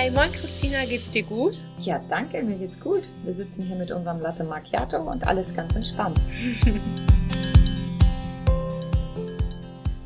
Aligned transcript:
Drei. 0.00 0.10
Moin 0.10 0.32
Christina, 0.32 0.86
geht's 0.86 1.10
dir 1.10 1.24
gut? 1.24 1.60
Ja, 1.78 2.02
danke, 2.08 2.42
mir 2.42 2.56
geht's 2.56 2.80
gut. 2.80 3.02
Wir 3.22 3.34
sitzen 3.34 3.66
hier 3.66 3.76
mit 3.76 3.90
unserem 3.90 4.18
Latte 4.22 4.44
Macchiato 4.44 4.96
und 4.96 5.26
alles 5.26 5.54
ganz 5.54 5.76
entspannt. 5.76 6.18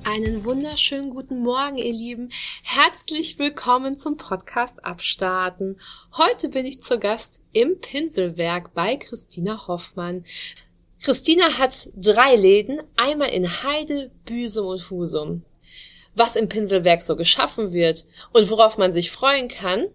Einen 0.02 0.44
wunderschönen 0.44 1.10
guten 1.10 1.42
Morgen, 1.42 1.78
ihr 1.78 1.92
Lieben. 1.92 2.32
Herzlich 2.64 3.38
willkommen 3.38 3.96
zum 3.96 4.16
Podcast 4.16 4.84
Abstarten. 4.84 5.78
Heute 6.16 6.48
bin 6.48 6.66
ich 6.66 6.82
zu 6.82 6.98
Gast 6.98 7.44
im 7.52 7.78
Pinselwerk 7.78 8.74
bei 8.74 8.96
Christina 8.96 9.68
Hoffmann. 9.68 10.24
Christina 11.02 11.56
hat 11.58 11.90
drei 11.94 12.34
Läden, 12.34 12.82
einmal 12.96 13.28
in 13.28 13.46
Heide, 13.46 14.10
Büsum 14.24 14.66
und 14.66 14.90
Husum. 14.90 15.44
Was 16.14 16.36
im 16.36 16.48
Pinselwerk 16.48 17.02
so 17.02 17.16
geschaffen 17.16 17.72
wird 17.72 18.04
und 18.32 18.50
worauf 18.50 18.78
man 18.78 18.92
sich 18.92 19.10
freuen 19.10 19.48
kann, 19.48 19.86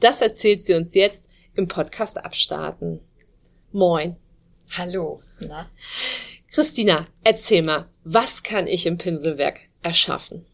das 0.00 0.20
erzählt 0.20 0.62
sie 0.62 0.74
uns 0.74 0.94
jetzt 0.94 1.30
im 1.54 1.68
Podcast 1.68 2.24
Abstarten. 2.24 3.00
Moin. 3.70 4.16
Hallo. 4.76 5.22
Na? 5.40 5.70
Christina, 6.50 7.06
erzähl 7.22 7.62
mal, 7.62 7.86
was 8.02 8.42
kann 8.42 8.66
ich 8.66 8.86
im 8.86 8.98
Pinselwerk 8.98 9.60
erschaffen? 9.82 10.46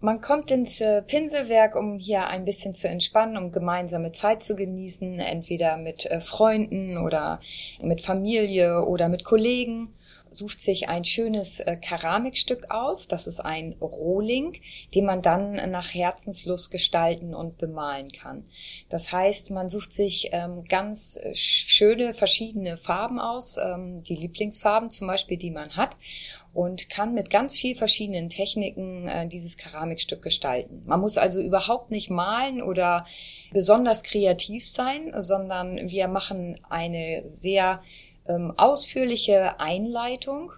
Man 0.00 0.20
kommt 0.22 0.50
ins 0.50 0.80
äh, 0.80 1.02
Pinselwerk, 1.02 1.76
um 1.76 1.98
hier 1.98 2.26
ein 2.26 2.46
bisschen 2.46 2.72
zu 2.72 2.88
entspannen, 2.88 3.36
um 3.36 3.52
gemeinsame 3.52 4.12
Zeit 4.12 4.42
zu 4.42 4.56
genießen, 4.56 5.20
entweder 5.20 5.76
mit 5.76 6.06
äh, 6.06 6.20
Freunden 6.22 6.96
oder 6.96 7.40
mit 7.82 8.00
Familie 8.00 8.86
oder 8.86 9.08
mit 9.10 9.24
Kollegen 9.24 9.92
sucht 10.30 10.62
sich 10.62 10.88
ein 10.88 11.04
schönes 11.04 11.60
äh, 11.60 11.76
Keramikstück 11.76 12.70
aus. 12.70 13.08
Das 13.08 13.26
ist 13.26 13.40
ein 13.40 13.74
Rohling, 13.80 14.60
den 14.94 15.04
man 15.04 15.22
dann 15.22 15.70
nach 15.70 15.92
Herzenslust 15.92 16.70
gestalten 16.70 17.34
und 17.34 17.58
bemalen 17.58 18.10
kann. 18.12 18.44
Das 18.88 19.12
heißt, 19.12 19.50
man 19.50 19.68
sucht 19.68 19.92
sich 19.92 20.30
ähm, 20.32 20.64
ganz 20.68 21.18
äh, 21.22 21.34
schöne 21.34 22.14
verschiedene 22.14 22.76
Farben 22.76 23.18
aus, 23.18 23.58
ähm, 23.58 24.02
die 24.02 24.16
Lieblingsfarben 24.16 24.88
zum 24.88 25.06
Beispiel, 25.06 25.36
die 25.36 25.50
man 25.50 25.76
hat 25.76 25.96
und 26.52 26.90
kann 26.90 27.14
mit 27.14 27.30
ganz 27.30 27.56
viel 27.56 27.76
verschiedenen 27.76 28.28
Techniken 28.28 29.08
äh, 29.08 29.28
dieses 29.28 29.56
Keramikstück 29.56 30.22
gestalten. 30.22 30.82
Man 30.86 31.00
muss 31.00 31.18
also 31.18 31.40
überhaupt 31.40 31.90
nicht 31.90 32.10
malen 32.10 32.62
oder 32.62 33.06
besonders 33.52 34.02
kreativ 34.02 34.66
sein, 34.66 35.12
sondern 35.16 35.88
wir 35.88 36.08
machen 36.08 36.58
eine 36.68 37.22
sehr 37.24 37.82
ähm, 38.28 38.54
ausführliche 38.56 39.58
Einleitung, 39.60 40.52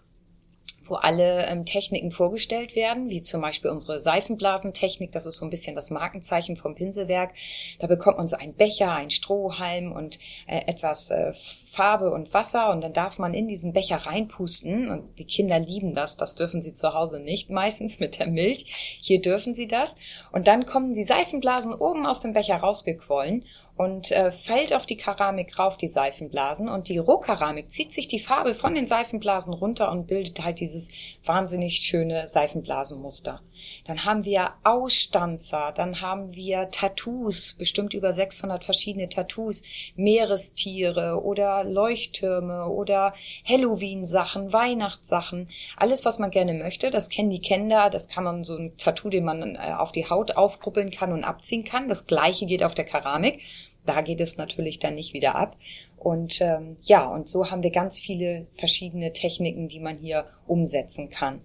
wo 0.85 0.97
alle 0.97 1.47
ähm, 1.47 1.65
Techniken 1.65 2.11
vorgestellt 2.11 2.75
werden, 2.75 3.09
wie 3.09 3.23
zum 3.23 3.41
Beispiel 3.41 3.71
unsere 3.71 3.99
Seifenblasentechnik. 3.99 5.13
Das 5.13 5.27
ist 5.27 5.39
so 5.39 5.47
ein 5.47 5.51
bisschen 5.51 5.75
das 5.75 5.91
Markenzeichen 5.91 6.57
vom 6.57 6.75
Pinselwerk. 6.75 7.33
Da 7.79 7.87
bekommt 7.87 8.19
man 8.19 8.29
so 8.29 8.37
einen 8.37 8.55
Becher, 8.55 8.93
einen 8.93 9.11
Strohhalm 9.11 9.93
und 9.93 10.19
äh, 10.47 10.61
etwas 10.67 11.11
äh, 11.11 11.33
Farbe 11.71 12.11
und 12.11 12.35
Wasser 12.35 12.71
und 12.71 12.83
dann 12.83 12.93
darf 12.93 13.19
man 13.19 13.35
in 13.35 13.49
diesen 13.49 13.73
Becher 13.73 13.97
reinpusten 13.97 14.91
und 14.91 15.19
die 15.19 15.25
Kinder 15.25 15.59
lieben 15.59 15.95
das. 15.95 16.17
Das 16.17 16.35
dürfen 16.35 16.61
sie 16.61 16.75
zu 16.75 16.93
Hause 16.93 17.21
nicht 17.21 17.51
meistens 17.51 18.01
mit 18.01 18.19
der 18.19 18.27
Milch. 18.27 18.99
Hier 19.01 19.21
dürfen 19.21 19.55
sie 19.55 19.69
das. 19.69 19.97
Und 20.33 20.47
dann 20.47 20.67
kommen 20.67 20.93
die 20.93 21.05
Seifenblasen 21.05 21.75
oben 21.75 22.07
aus 22.07 22.21
dem 22.21 22.33
Becher 22.33 22.57
rausgequollen 22.57 23.45
und 23.77 24.13
äh, 24.13 24.31
fällt 24.31 24.75
auf 24.75 24.87
die 24.87 24.97
Keramik 24.97 25.59
rauf, 25.59 25.77
die 25.77 25.89
Seifenblasen. 25.89 26.69
Und 26.69 26.89
die 26.89 26.99
Rohkeramik 26.99 27.71
zieht 27.71 27.93
sich 27.93 28.07
die 28.07 28.19
Farbe 28.19 28.55
von 28.55 28.75
den 28.75 28.87
Seifenblasen 28.87 29.55
runter 29.55 29.91
und 29.91 30.07
bildet 30.07 30.45
halt 30.45 30.61
dieses 30.61 30.93
wahnsinnig 31.25 31.77
schöne 31.77 32.29
Seifenblasenmuster. 32.29 33.41
Dann 33.85 34.05
haben 34.05 34.25
wir 34.25 34.53
Ausstanzer, 34.65 35.73
dann 35.75 36.01
haben 36.01 36.35
wir 36.35 36.69
Tattoos, 36.71 37.55
bestimmt 37.55 37.95
über 37.95 38.13
600 38.13 38.65
verschiedene 38.65 39.09
Tattoos, 39.09 39.63
Meerestiere 39.97 41.23
oder 41.23 41.65
Leuchttürme 41.65 42.67
oder 42.67 43.15
Halloween-Sachen, 43.45 44.53
Weihnachtssachen, 44.53 45.49
alles, 45.77 46.05
was 46.05 46.19
man 46.19 46.31
gerne 46.31 46.55
möchte. 46.55 46.91
Das 46.91 47.09
kennen 47.09 47.31
die 47.31 47.41
Kinder, 47.41 47.91
das 47.91 48.09
kann 48.09 48.25
man 48.25 48.45
so 48.45 48.57
ein 48.57 48.77
Tattoo, 48.77 49.11
den 49.11 49.25
man 49.25 49.57
äh, 49.57 49.75
auf 49.77 49.93
die 49.93 50.09
Haut 50.09 50.37
aufpuppeln 50.37 50.91
kann 50.91 51.13
und 51.13 51.25
abziehen 51.25 51.65
kann. 51.65 51.89
Das 51.89 52.07
gleiche 52.07 52.47
geht 52.47 52.63
auf 52.63 52.75
der 52.75 52.85
Keramik. 52.85 53.41
Da 53.85 54.01
geht 54.01 54.21
es 54.21 54.37
natürlich 54.37 54.79
dann 54.79 54.95
nicht 54.95 55.13
wieder 55.13 55.35
ab. 55.35 55.57
Und 55.97 56.41
ähm, 56.41 56.77
ja, 56.85 57.07
und 57.07 57.29
so 57.29 57.51
haben 57.51 57.63
wir 57.63 57.71
ganz 57.71 58.01
viele 58.01 58.47
verschiedene 58.59 59.13
Techniken, 59.13 59.69
die 59.69 59.81
man 59.81 59.97
hier 59.97 60.27
umsetzen 60.47 61.11
kann. 61.11 61.41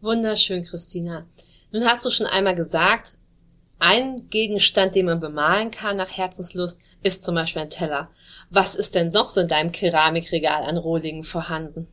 Wunderschön, 0.00 0.64
Christina. 0.64 1.26
Nun 1.70 1.84
hast 1.84 2.04
du 2.04 2.10
schon 2.10 2.26
einmal 2.26 2.54
gesagt, 2.54 3.14
ein 3.78 4.28
Gegenstand, 4.30 4.94
den 4.94 5.06
man 5.06 5.20
bemalen 5.20 5.70
kann 5.70 5.96
nach 5.96 6.16
Herzenslust, 6.16 6.80
ist 7.02 7.22
zum 7.22 7.34
Beispiel 7.34 7.62
ein 7.62 7.70
Teller. 7.70 8.10
Was 8.50 8.74
ist 8.74 8.94
denn 8.94 9.10
noch 9.10 9.28
so 9.28 9.40
in 9.40 9.48
deinem 9.48 9.72
Keramikregal 9.72 10.64
an 10.64 10.78
Rohlingen 10.78 11.22
vorhanden? 11.22 11.86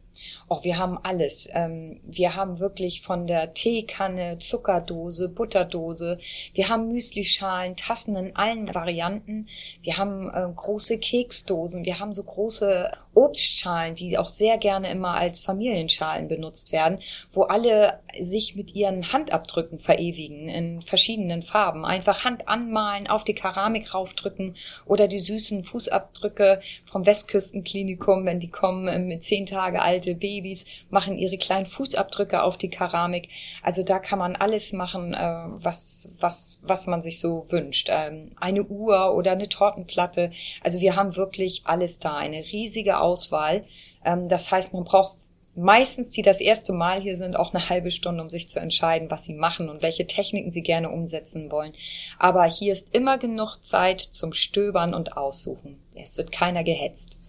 Oh, 0.48 0.64
wir 0.64 0.78
haben 0.78 1.00
alles. 1.02 1.50
Ähm, 1.54 2.00
wir 2.04 2.36
haben 2.36 2.60
wirklich 2.60 3.02
von 3.02 3.28
der 3.28 3.54
Teekanne, 3.54 4.38
Zuckerdose, 4.38 5.30
Butterdose. 5.30 6.20
Wir 6.54 6.70
haben 6.70 6.90
Müslischalen, 6.90 7.76
Tassen 7.76 8.16
in 8.16 8.36
allen 8.36 8.74
Varianten. 8.74 9.48
Wir 9.82 9.98
haben 9.98 10.30
äh, 10.30 10.48
große 10.56 11.00
Keksdosen. 11.00 11.86
Wir 11.86 12.00
haben 12.00 12.14
so 12.14 12.24
große 12.24 12.92
Obstschalen, 13.16 13.96
die 13.96 14.18
auch 14.18 14.28
sehr 14.28 14.58
gerne 14.58 14.92
immer 14.92 15.16
als 15.16 15.42
Familienschalen 15.42 16.28
benutzt 16.28 16.72
werden, 16.72 17.00
wo 17.32 17.44
alle 17.44 18.00
sich 18.20 18.56
mit 18.56 18.76
ihren 18.76 19.12
Handabdrücken 19.12 19.80
verewigen 19.80 20.50
in 20.50 20.82
verschiedenen 20.82 21.42
Farben. 21.42 21.86
Einfach 21.86 22.24
Hand 22.26 22.48
anmalen, 22.48 23.08
auf 23.08 23.24
die 23.24 23.34
Keramik 23.34 23.94
raufdrücken 23.94 24.56
oder 24.86 25.08
die 25.08 25.20
süßen 25.20 25.64
Fußabdrücke 25.64 26.62
vom 26.86 27.06
Westküstenklinikum, 27.06 28.26
wenn 28.26 28.40
die 28.40 28.50
kommen 28.50 29.08
mit 29.08 29.24
zehn 29.24 29.46
Tage 29.46 29.82
alte 29.82 30.22
Babys, 30.26 30.66
machen 30.90 31.20
ihre 31.20 31.38
kleinen 31.38 31.68
Fußabdrücke 31.68 32.42
auf 32.42 32.58
die 32.58 32.72
Keramik. 32.72 33.30
Also 33.62 33.84
da 33.84 34.00
kann 34.00 34.18
man 34.18 34.36
alles 34.36 34.74
machen, 34.74 35.14
äh, 35.14 35.18
was, 35.18 36.16
was, 36.20 36.64
was 36.66 36.88
man 36.88 37.04
sich 37.04 37.20
so 37.20 37.46
wünscht. 37.50 37.90
Ähm, 37.92 38.32
eine 38.40 38.64
Uhr 38.64 39.14
oder 39.14 39.34
eine 39.34 39.50
Tortenplatte. 39.50 40.32
Also 40.64 40.80
wir 40.82 40.96
haben 40.96 41.16
wirklich 41.16 41.62
alles 41.66 42.00
da. 42.00 42.18
Eine 42.18 42.40
riesige 42.40 43.00
Auswahl. 43.00 43.66
Ähm, 44.04 44.28
das 44.28 44.52
heißt, 44.52 44.74
man 44.74 44.84
braucht 44.84 45.18
meistens, 45.56 46.10
die 46.10 46.24
das 46.24 46.42
erste 46.42 46.74
Mal 46.74 47.00
hier 47.00 47.18
sind, 47.18 47.36
auch 47.36 47.54
eine 47.54 47.70
halbe 47.70 47.92
Stunde, 47.92 48.24
um 48.24 48.30
sich 48.30 48.50
zu 48.50 48.60
entscheiden, 48.60 49.12
was 49.12 49.26
sie 49.26 49.36
machen 49.36 49.70
und 49.70 49.84
welche 49.84 50.08
Techniken 50.08 50.50
sie 50.52 50.64
gerne 50.64 50.90
umsetzen 50.90 51.52
wollen. 51.52 51.74
Aber 52.18 52.46
hier 52.46 52.74
ist 52.74 52.96
immer 52.96 53.20
genug 53.20 53.58
Zeit 53.58 54.02
zum 54.02 54.34
Stöbern 54.34 54.96
und 54.96 55.18
Aussuchen. 55.18 55.80
Es 55.94 56.18
wird 56.18 56.32
keiner 56.32 56.64
gehetzt. 56.64 57.20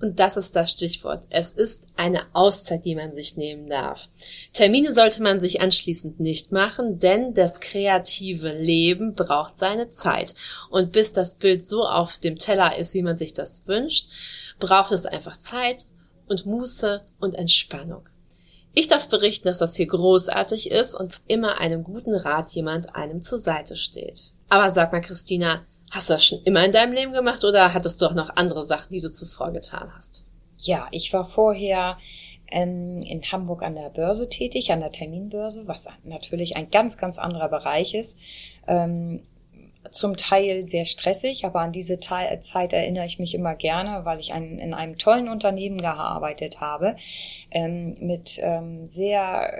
Und 0.00 0.18
das 0.18 0.38
ist 0.38 0.56
das 0.56 0.70
Stichwort. 0.70 1.24
Es 1.28 1.50
ist 1.50 1.84
eine 1.94 2.22
Auszeit, 2.32 2.86
die 2.86 2.94
man 2.94 3.12
sich 3.12 3.36
nehmen 3.36 3.68
darf. 3.68 4.08
Termine 4.52 4.94
sollte 4.94 5.22
man 5.22 5.40
sich 5.40 5.60
anschließend 5.60 6.20
nicht 6.20 6.52
machen, 6.52 6.98
denn 6.98 7.34
das 7.34 7.60
kreative 7.60 8.50
Leben 8.50 9.12
braucht 9.12 9.58
seine 9.58 9.90
Zeit. 9.90 10.34
Und 10.70 10.92
bis 10.92 11.12
das 11.12 11.34
Bild 11.34 11.68
so 11.68 11.84
auf 11.84 12.16
dem 12.16 12.36
Teller 12.36 12.78
ist, 12.78 12.94
wie 12.94 13.02
man 13.02 13.18
sich 13.18 13.34
das 13.34 13.66
wünscht, 13.66 14.08
braucht 14.58 14.92
es 14.92 15.04
einfach 15.04 15.36
Zeit 15.36 15.84
und 16.28 16.46
Muße 16.46 17.02
und 17.18 17.34
Entspannung. 17.34 18.08
Ich 18.72 18.88
darf 18.88 19.08
berichten, 19.08 19.48
dass 19.48 19.58
das 19.58 19.76
hier 19.76 19.86
großartig 19.86 20.70
ist 20.70 20.94
und 20.94 21.20
immer 21.26 21.58
einem 21.58 21.84
guten 21.84 22.14
Rat 22.14 22.50
jemand 22.52 22.94
einem 22.94 23.20
zur 23.20 23.40
Seite 23.40 23.76
steht. 23.76 24.30
Aber 24.48 24.70
sag 24.70 24.92
mal, 24.92 25.00
Christina, 25.00 25.64
hast 25.90 26.08
du 26.08 26.14
das 26.14 26.24
schon 26.24 26.42
immer 26.44 26.64
in 26.64 26.72
deinem 26.72 26.92
Leben 26.92 27.12
gemacht 27.12 27.44
oder 27.44 27.74
hattest 27.74 28.00
du 28.00 28.06
auch 28.06 28.14
noch 28.14 28.36
andere 28.36 28.64
Sachen, 28.64 28.92
die 28.92 29.00
du 29.00 29.10
zuvor 29.10 29.50
getan 29.52 29.90
hast? 29.96 30.24
Ja, 30.58 30.88
ich 30.90 31.12
war 31.12 31.26
vorher 31.26 31.96
ähm, 32.50 32.98
in 33.02 33.22
Hamburg 33.22 33.62
an 33.62 33.74
der 33.74 33.90
Börse 33.90 34.28
tätig, 34.28 34.72
an 34.72 34.80
der 34.80 34.92
Terminbörse, 34.92 35.66
was 35.66 35.88
natürlich 36.04 36.56
ein 36.56 36.70
ganz, 36.70 36.98
ganz 36.98 37.18
anderer 37.18 37.48
Bereich 37.48 37.94
ist. 37.94 38.18
Ähm, 38.66 39.22
zum 39.90 40.16
Teil 40.16 40.64
sehr 40.64 40.84
stressig, 40.84 41.44
aber 41.44 41.60
an 41.60 41.72
diese 41.72 41.98
Zeit 42.00 42.72
erinnere 42.72 43.06
ich 43.06 43.18
mich 43.18 43.34
immer 43.34 43.54
gerne, 43.54 44.04
weil 44.04 44.20
ich 44.20 44.32
ein, 44.32 44.58
in 44.58 44.74
einem 44.74 44.98
tollen 44.98 45.28
Unternehmen 45.28 45.80
gearbeitet 45.80 46.60
habe, 46.60 46.96
ähm, 47.50 47.96
mit 48.00 48.38
ähm, 48.42 48.84
sehr 48.84 49.52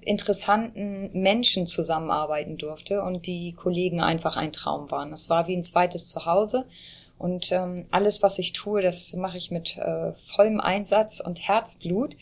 interessanten 0.00 1.10
Menschen 1.12 1.66
zusammenarbeiten 1.66 2.56
durfte 2.56 3.02
und 3.02 3.26
die 3.26 3.52
Kollegen 3.52 4.00
einfach 4.00 4.36
ein 4.36 4.52
Traum 4.52 4.90
waren. 4.90 5.12
Es 5.12 5.28
war 5.28 5.48
wie 5.48 5.56
ein 5.56 5.62
zweites 5.62 6.06
Zuhause. 6.06 6.66
Und 7.18 7.52
ähm, 7.52 7.86
alles, 7.90 8.22
was 8.22 8.38
ich 8.38 8.52
tue, 8.52 8.82
das 8.82 9.14
mache 9.14 9.38
ich 9.38 9.50
mit 9.50 9.78
äh, 9.78 10.12
vollem 10.12 10.60
Einsatz 10.60 11.20
und 11.20 11.40
Herzblut. 11.40 12.16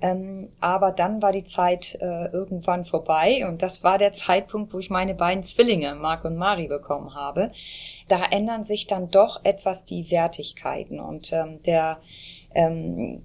Ähm, 0.00 0.48
aber 0.60 0.92
dann 0.92 1.22
war 1.22 1.32
die 1.32 1.42
Zeit 1.42 1.98
äh, 2.00 2.26
irgendwann 2.26 2.84
vorbei 2.84 3.44
und 3.48 3.62
das 3.62 3.82
war 3.82 3.98
der 3.98 4.12
Zeitpunkt, 4.12 4.72
wo 4.72 4.78
ich 4.78 4.90
meine 4.90 5.14
beiden 5.14 5.42
Zwillinge, 5.42 5.96
Marc 5.96 6.24
und 6.24 6.36
Mari, 6.36 6.68
bekommen 6.68 7.14
habe. 7.16 7.50
Da 8.08 8.24
ändern 8.30 8.62
sich 8.62 8.86
dann 8.86 9.10
doch 9.10 9.44
etwas 9.44 9.84
die 9.84 10.08
Wertigkeiten 10.12 11.00
und 11.00 11.32
ähm, 11.32 11.60
der 11.64 11.98
ähm, 12.54 13.22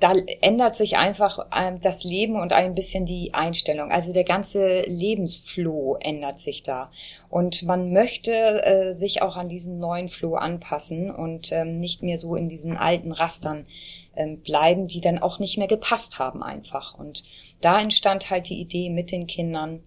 da 0.00 0.14
ändert 0.42 0.76
sich 0.76 0.96
einfach 0.96 1.46
ähm, 1.54 1.80
das 1.82 2.04
Leben 2.04 2.40
und 2.40 2.52
ein 2.52 2.74
bisschen 2.74 3.04
die 3.04 3.34
Einstellung. 3.34 3.90
Also 3.90 4.12
der 4.12 4.24
ganze 4.24 4.82
Lebensfloh 4.82 5.96
ändert 6.00 6.38
sich 6.38 6.62
da. 6.62 6.90
Und 7.28 7.64
man 7.64 7.92
möchte 7.92 8.32
äh, 8.32 8.92
sich 8.92 9.22
auch 9.22 9.36
an 9.36 9.48
diesen 9.48 9.78
neuen 9.78 10.08
Floh 10.08 10.36
anpassen 10.36 11.10
und 11.10 11.50
ähm, 11.52 11.80
nicht 11.80 12.02
mehr 12.02 12.16
so 12.16 12.36
in 12.36 12.48
diesen 12.48 12.76
alten 12.76 13.10
Rastern 13.10 13.66
ähm, 14.14 14.40
bleiben, 14.40 14.84
die 14.84 15.00
dann 15.00 15.18
auch 15.18 15.40
nicht 15.40 15.58
mehr 15.58 15.68
gepasst 15.68 16.20
haben 16.20 16.44
einfach. 16.44 16.94
Und 16.94 17.24
da 17.60 17.80
entstand 17.80 18.30
halt 18.30 18.48
die 18.48 18.60
Idee 18.60 18.90
mit 18.90 19.10
den 19.10 19.26
Kindern, 19.26 19.82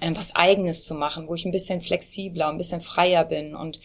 ähm, 0.00 0.16
was 0.16 0.34
eigenes 0.34 0.84
zu 0.84 0.94
machen, 0.94 1.28
wo 1.28 1.34
ich 1.34 1.44
ein 1.44 1.52
bisschen 1.52 1.82
flexibler, 1.82 2.48
ein 2.48 2.58
bisschen 2.58 2.80
freier 2.80 3.26
bin 3.26 3.54
und 3.54 3.78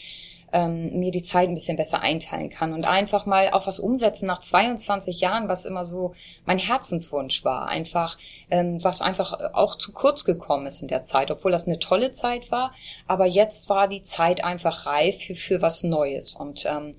ähm, 0.54 1.00
mir 1.00 1.12
die 1.12 1.22
Zeit 1.22 1.50
ein 1.50 1.56
bisschen 1.56 1.78
besser 1.78 2.02
einteilen 2.02 2.50
kann 2.50 2.74
und 2.74 2.86
einfach 2.86 3.26
mal 3.26 3.52
auch 3.52 3.68
was 3.68 3.80
umsetzen 3.80 4.28
nach 4.28 4.40
22 4.40 5.20
Jahren, 5.20 5.48
was 5.48 5.66
immer 5.66 5.86
so 5.86 6.14
mein 6.46 6.60
Herzenswunsch 6.60 7.44
war, 7.46 7.68
einfach 7.68 8.18
ähm, 8.50 8.80
was 8.82 9.02
einfach 9.02 9.54
auch 9.54 9.78
zu 9.78 9.92
kurz 9.92 10.26
gekommen 10.26 10.66
ist 10.66 10.82
in 10.82 10.88
der 10.88 11.04
Zeit, 11.04 11.32
obwohl 11.32 11.52
das 11.52 11.68
eine 11.68 11.80
tolle 11.80 12.12
Zeit 12.12 12.52
war, 12.52 12.72
aber 13.08 13.26
jetzt 13.26 13.70
war 13.70 13.88
die 13.88 14.02
Zeit 14.02 14.44
einfach 14.44 14.86
reif 14.86 15.18
für, 15.18 15.36
für 15.36 15.62
was 15.62 15.84
Neues. 15.84 16.36
Und 16.36 16.66
ähm, 16.66 16.96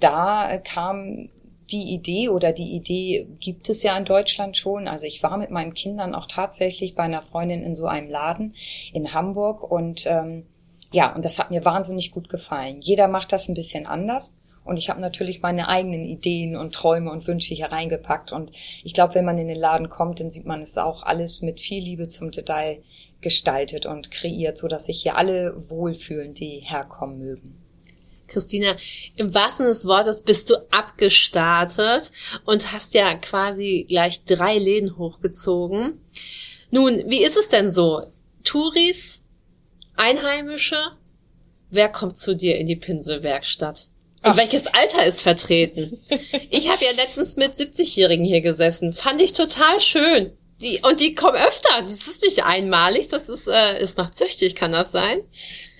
da 0.00 0.58
kam 0.58 1.28
die 1.70 1.94
Idee 1.94 2.28
oder 2.28 2.52
die 2.52 2.72
Idee 2.74 3.26
gibt 3.38 3.68
es 3.68 3.82
ja 3.82 3.96
in 3.96 4.04
Deutschland 4.04 4.56
schon. 4.56 4.88
Also 4.88 5.06
ich 5.06 5.22
war 5.22 5.36
mit 5.36 5.50
meinen 5.50 5.74
Kindern 5.74 6.14
auch 6.14 6.26
tatsächlich 6.26 6.94
bei 6.94 7.04
einer 7.04 7.22
Freundin 7.22 7.62
in 7.62 7.74
so 7.74 7.86
einem 7.86 8.10
Laden 8.10 8.54
in 8.92 9.14
Hamburg 9.14 9.62
und 9.70 10.06
ähm, 10.06 10.46
ja, 10.92 11.14
und 11.14 11.24
das 11.24 11.38
hat 11.38 11.50
mir 11.50 11.64
wahnsinnig 11.64 12.10
gut 12.10 12.28
gefallen. 12.28 12.80
Jeder 12.80 13.08
macht 13.08 13.32
das 13.32 13.48
ein 13.48 13.54
bisschen 13.54 13.86
anders. 13.86 14.40
Und 14.62 14.76
ich 14.76 14.90
habe 14.90 15.00
natürlich 15.00 15.40
meine 15.40 15.68
eigenen 15.68 16.04
Ideen 16.04 16.54
und 16.54 16.74
Träume 16.74 17.10
und 17.10 17.26
Wünsche 17.26 17.54
hier 17.54 17.72
reingepackt. 17.72 18.30
Und 18.32 18.52
ich 18.84 18.92
glaube, 18.92 19.14
wenn 19.14 19.24
man 19.24 19.38
in 19.38 19.48
den 19.48 19.58
Laden 19.58 19.88
kommt, 19.88 20.20
dann 20.20 20.30
sieht 20.30 20.46
man 20.46 20.60
es 20.60 20.76
auch 20.76 21.02
alles 21.02 21.42
mit 21.42 21.60
viel 21.60 21.82
Liebe 21.82 22.08
zum 22.08 22.30
Detail 22.30 22.82
gestaltet 23.20 23.86
und 23.86 24.10
kreiert, 24.10 24.58
so 24.58 24.68
dass 24.68 24.86
sich 24.86 25.02
hier 25.02 25.16
alle 25.16 25.70
wohlfühlen, 25.70 26.34
die 26.34 26.62
herkommen 26.64 27.18
mögen. 27.18 27.56
Christina, 28.28 28.76
im 29.16 29.34
wahrsten 29.34 29.66
des 29.66 29.86
Wortes 29.86 30.22
bist 30.22 30.50
du 30.50 30.54
abgestartet 30.70 32.12
und 32.44 32.72
hast 32.72 32.94
ja 32.94 33.14
quasi 33.16 33.86
gleich 33.88 34.24
drei 34.24 34.56
Läden 34.56 34.96
hochgezogen. 34.96 36.00
Nun, 36.70 37.02
wie 37.08 37.24
ist 37.24 37.36
es 37.36 37.48
denn 37.48 37.72
so? 37.72 38.06
Touris, 38.44 39.19
Einheimische? 40.00 40.76
Wer 41.70 41.88
kommt 41.88 42.16
zu 42.16 42.34
dir 42.34 42.56
in 42.56 42.66
die 42.66 42.76
Pinselwerkstatt? 42.76 43.86
Und 44.22 44.32
Ach. 44.32 44.36
welches 44.36 44.66
Alter 44.66 45.06
ist 45.06 45.22
vertreten? 45.22 46.00
Ich 46.52 46.68
habe 46.68 46.84
ja 46.84 46.90
letztens 46.96 47.36
mit 47.36 47.54
70-Jährigen 47.54 48.24
hier 48.24 48.40
gesessen. 48.40 48.92
Fand 48.92 49.20
ich 49.20 49.32
total 49.32 49.80
schön. 49.80 50.32
Die, 50.60 50.80
und 50.82 51.00
die 51.00 51.14
kommen 51.14 51.36
öfter. 51.36 51.80
Das 51.82 52.06
ist 52.06 52.22
nicht 52.24 52.44
einmalig, 52.44 53.08
das 53.08 53.28
ist, 53.28 53.46
äh, 53.46 53.80
ist 53.80 53.96
macht 53.98 54.16
süchtig, 54.16 54.56
kann 54.56 54.72
das 54.72 54.90
sein? 54.92 55.20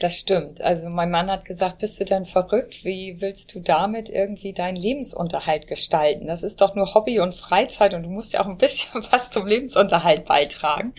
Das 0.01 0.19
stimmt. 0.19 0.63
Also 0.63 0.89
mein 0.89 1.11
Mann 1.11 1.31
hat 1.31 1.45
gesagt, 1.45 1.81
bist 1.81 2.01
du 2.01 2.07
denn 2.07 2.25
verrückt? 2.25 2.87
Wie 2.87 3.21
willst 3.21 3.55
du 3.55 3.61
damit 3.61 4.09
irgendwie 4.09 4.55
deinen 4.55 4.77
Lebensunterhalt 4.77 5.67
gestalten? 5.67 6.27
Das 6.27 6.43
ist 6.43 6.63
doch 6.63 6.75
nur 6.75 6.95
Hobby 6.95 7.21
und 7.21 7.35
Freizeit 7.35 7.93
und 7.93 8.05
du 8.05 8.09
musst 8.09 8.33
ja 8.33 8.41
auch 8.41 8.47
ein 8.47 8.57
bisschen 8.57 9.05
was 9.11 9.31
zum 9.31 9.47
Lebensunterhalt 9.47 10.25
beitragen. 10.25 10.95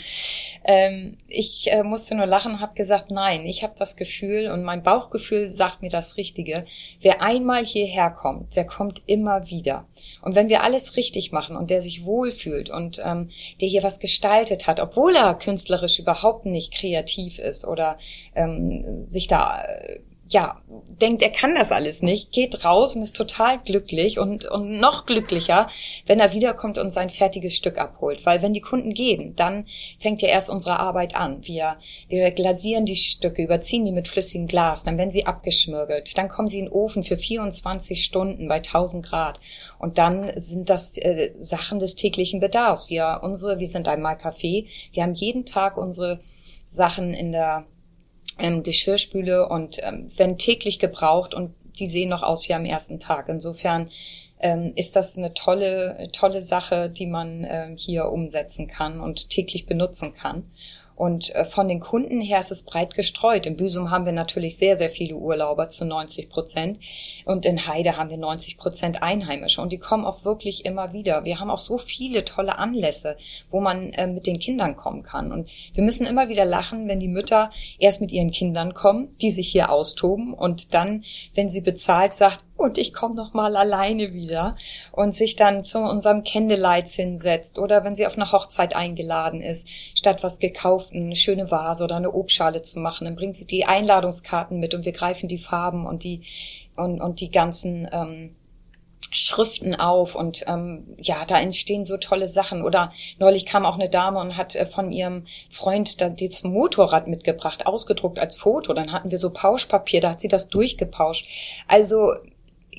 Ähm, 0.64 1.18
ich 1.28 1.72
äh, 1.72 1.82
musste 1.82 2.14
nur 2.14 2.28
lachen, 2.28 2.60
habe 2.60 2.76
gesagt, 2.76 3.10
nein, 3.10 3.48
ich 3.48 3.64
habe 3.64 3.74
das 3.76 3.96
Gefühl 3.96 4.52
und 4.52 4.64
mein 4.64 4.84
Bauchgefühl 4.84 5.50
sagt 5.50 5.82
mir 5.82 5.90
das 5.90 6.18
Richtige. 6.18 6.66
Wer 7.00 7.24
einmal 7.24 7.66
hierher 7.66 8.12
kommt, 8.12 8.56
der 8.56 8.66
kommt 8.66 9.02
immer 9.08 9.50
wieder. 9.50 9.88
Und 10.22 10.36
wenn 10.36 10.50
wir 10.50 10.62
alles 10.64 10.96
richtig 10.96 11.32
machen 11.32 11.56
und 11.56 11.72
der 11.72 11.82
sich 11.82 12.06
wohlfühlt 12.06 12.70
und 12.70 13.02
ähm, 13.04 13.32
der 13.62 13.68
hier 13.68 13.82
was 13.82 14.00
gestaltet 14.00 14.68
hat, 14.68 14.80
obwohl 14.80 15.16
er 15.16 15.34
künstlerisch 15.34 15.98
überhaupt 15.98 16.46
nicht 16.46 16.72
kreativ 16.72 17.40
ist 17.40 17.66
oder 17.66 17.98
ähm, 18.36 18.91
sich 19.08 19.28
da 19.28 19.64
ja, 20.34 20.62
denkt, 21.02 21.22
er 21.22 21.30
kann 21.30 21.56
das 21.56 21.72
alles 21.74 22.02
nicht, 22.02 22.32
geht 22.32 22.64
raus 22.64 22.96
und 22.96 23.02
ist 23.02 23.18
total 23.18 23.60
glücklich 23.60 24.18
und, 24.18 24.46
und 24.46 24.80
noch 24.80 25.06
glücklicher, 25.06 25.68
wenn 26.06 26.22
er 26.22 26.32
wiederkommt 26.32 26.78
und 26.78 26.90
sein 26.90 27.10
fertiges 27.10 27.56
Stück 27.56 27.78
abholt. 27.78 28.26
Weil 28.26 28.42
wenn 28.42 28.54
die 28.54 28.62
Kunden 28.62 28.94
gehen, 28.94 29.36
dann 29.36 29.66
fängt 30.00 30.22
ja 30.22 30.30
erst 30.30 30.50
unsere 30.50 30.80
Arbeit 30.80 31.16
an. 31.16 31.46
Wir, 31.46 31.78
wir 32.08 32.32
glasieren 32.32 32.86
die 32.86 32.96
Stücke, 32.96 33.44
überziehen 33.44 33.86
die 33.86 33.92
mit 33.92 34.08
flüssigem 34.08 34.48
Glas, 34.48 34.84
dann 34.84 34.98
werden 34.98 35.12
sie 35.12 35.26
abgeschmirgelt, 35.26 36.18
dann 36.18 36.30
kommen 36.30 36.48
sie 36.48 36.60
in 36.60 36.66
den 36.66 36.74
Ofen 36.74 37.04
für 37.04 37.18
24 37.18 38.02
Stunden 38.02 38.48
bei 38.48 38.56
1000 38.56 39.06
Grad 39.06 39.40
und 39.80 39.98
dann 39.98 40.32
sind 40.36 40.70
das 40.70 40.98
äh, 40.98 41.32
Sachen 41.38 41.80
des 41.80 41.96
täglichen 41.96 42.40
Bedarfs. 42.40 42.90
Wir, 42.90 43.20
unsere, 43.22 43.60
wir 43.60 43.68
sind 43.68 43.88
ein 43.90 44.02
Mal 44.02 44.16
Café, 44.16 44.68
wir 44.94 45.04
haben 45.04 45.14
jeden 45.14 45.46
Tag 45.46 45.78
unsere 45.78 46.20
Sachen 46.66 47.14
in 47.14 47.34
der 47.34 47.66
ähm, 48.40 48.64
Geschirrspüle 48.64 49.48
und 49.48 49.78
ähm, 49.84 50.10
werden 50.18 50.38
täglich 50.38 50.80
gebraucht 50.80 51.34
und 51.34 51.54
die 51.80 51.88
sehen 51.88 52.10
noch 52.10 52.24
aus 52.24 52.48
wie 52.48 52.54
am 52.54 52.66
ersten 52.66 53.00
Tag. 53.00 53.30
Insofern 53.30 53.90
ähm, 54.40 54.74
ist 54.76 54.96
das 54.96 55.18
eine 55.18 55.34
tolle, 55.34 56.10
tolle 56.12 56.42
Sache, 56.42 56.90
die 56.90 57.08
man 57.08 57.46
ähm, 57.48 57.78
hier 57.78 58.12
umsetzen 58.12 58.68
kann 58.68 59.00
und 59.00 59.30
täglich 59.30 59.66
benutzen 59.66 60.14
kann. 60.16 60.52
Und 61.02 61.34
äh, 61.34 61.46
von 61.46 61.68
den 61.68 61.80
Kunden 61.80 62.22
her 62.22 62.40
ist 62.40 62.52
es 62.52 62.62
breit 62.62 62.94
gestreut. 62.94 63.48
In 63.48 63.58
Büsum 63.58 63.90
haben 63.90 64.06
wir 64.06 64.12
natürlich 64.12 64.56
sehr, 64.56 64.76
sehr 64.76 64.88
viele 64.88 65.16
Urlauber 65.16 65.68
zu 65.68 65.84
90 65.84 66.30
Prozent. 66.30 66.78
Und 67.26 67.44
in 67.48 67.66
Heide 67.66 67.98
haben 67.98 68.12
wir 68.12 68.18
90 68.18 68.60
Prozent 68.60 69.02
Einheimische. 69.02 69.64
Und 69.64 69.72
die 69.72 69.80
kommen 69.80 70.06
auch 70.06 70.26
wirklich 70.26 70.64
immer 70.64 70.94
wieder. 70.94 71.26
Wir 71.26 71.40
haben 71.40 71.50
auch 71.50 71.58
so 71.58 71.80
viele 71.80 72.24
tolle 72.24 72.60
Anlässe, 72.60 73.18
wo 73.50 73.60
man 73.60 73.94
äh, 73.94 74.06
mit 74.06 74.28
den 74.28 74.38
Kindern 74.38 74.76
kommen 74.76 75.02
kann. 75.02 75.32
Und 75.32 75.50
wir 75.74 75.84
müssen 75.84 76.06
immer 76.06 76.30
wieder 76.30 76.46
lachen, 76.46 76.88
wenn 76.88 77.00
die 77.00 77.08
Mütter 77.08 77.50
erst 77.80 78.02
mit 78.02 78.12
ihren 78.12 78.30
Kindern 78.30 78.76
kommen, 78.76 79.16
die 79.24 79.32
sich 79.32 79.48
hier 79.48 79.72
austoben 79.72 80.36
und 80.36 80.76
dann, 80.76 81.04
wenn 81.34 81.50
sie 81.50 81.62
bezahlt, 81.62 82.14
sagt, 82.14 82.44
und 82.62 82.78
ich 82.78 82.94
komme 82.94 83.16
noch 83.16 83.34
mal 83.34 83.56
alleine 83.56 84.14
wieder 84.14 84.56
und 84.92 85.14
sich 85.14 85.36
dann 85.36 85.64
zu 85.64 85.80
unserem 85.80 86.24
Candlelights 86.24 86.94
hinsetzt 86.94 87.60
oder 87.60 87.84
wenn 87.84 87.96
sie 87.96 88.06
auf 88.06 88.16
eine 88.16 88.32
Hochzeit 88.32 88.76
eingeladen 88.76 89.42
ist, 89.42 89.70
statt 89.70 90.24
was 90.24 90.40
gekauft, 90.40 90.94
eine 90.94 91.16
schöne 91.16 91.52
Vase 91.52 91.84
oder 91.84 91.96
eine 91.96 92.12
Obstschale 92.12 92.62
zu 92.62 92.80
machen, 92.80 93.06
dann 93.06 93.16
bringt 93.16 93.36
sie 93.36 93.46
die 93.46 93.66
Einladungskarten 93.66 94.60
mit 94.60 94.74
und 94.74 94.86
wir 94.86 94.94
greifen 94.94 95.28
die 95.28 95.38
Farben 95.38 95.86
und 95.86 96.04
die 96.04 96.24
und, 96.76 97.02
und 97.02 97.20
die 97.20 97.32
ganzen 97.32 97.88
ähm, 97.92 98.36
Schriften 99.14 99.76
auf 99.76 100.16
und 100.16 100.46
ähm, 100.48 100.96
ja, 100.98 101.18
da 101.28 101.40
entstehen 101.40 101.84
so 101.84 101.98
tolle 101.98 102.30
Sachen. 102.30 102.64
Oder 102.64 102.94
neulich 103.20 103.46
kam 103.46 103.66
auch 103.66 103.76
eine 103.76 103.90
Dame 103.90 104.20
und 104.20 104.38
hat 104.38 104.56
äh, 104.56 104.66
von 104.66 104.92
ihrem 104.94 105.26
Freund 105.50 106.00
dann 106.00 106.16
das 106.16 106.44
Motorrad 106.44 107.08
mitgebracht, 107.08 107.66
ausgedruckt 107.66 108.20
als 108.20 108.38
Foto. 108.38 108.74
Dann 108.74 108.94
hatten 108.94 109.12
wir 109.12 109.18
so 109.18 109.32
Pauschpapier, 109.32 110.00
da 110.00 110.12
hat 110.12 110.22
sie 110.22 110.30
das 110.30 110.48
durchgepauscht. 110.48 111.28
Also 111.68 112.14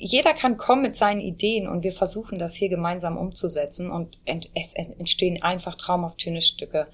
jeder 0.03 0.33
kann 0.33 0.57
kommen 0.57 0.81
mit 0.81 0.95
seinen 0.95 1.21
Ideen 1.21 1.69
und 1.69 1.83
wir 1.83 1.93
versuchen 1.93 2.37
das 2.37 2.55
hier 2.55 2.67
gemeinsam 2.67 3.17
umzusetzen 3.17 3.89
und 3.89 4.17
es 4.25 4.73
entstehen 4.73 5.41
einfach 5.41 5.75
traumhaft 5.75 6.21
schöne 6.21 6.41
Stücke. 6.41 6.87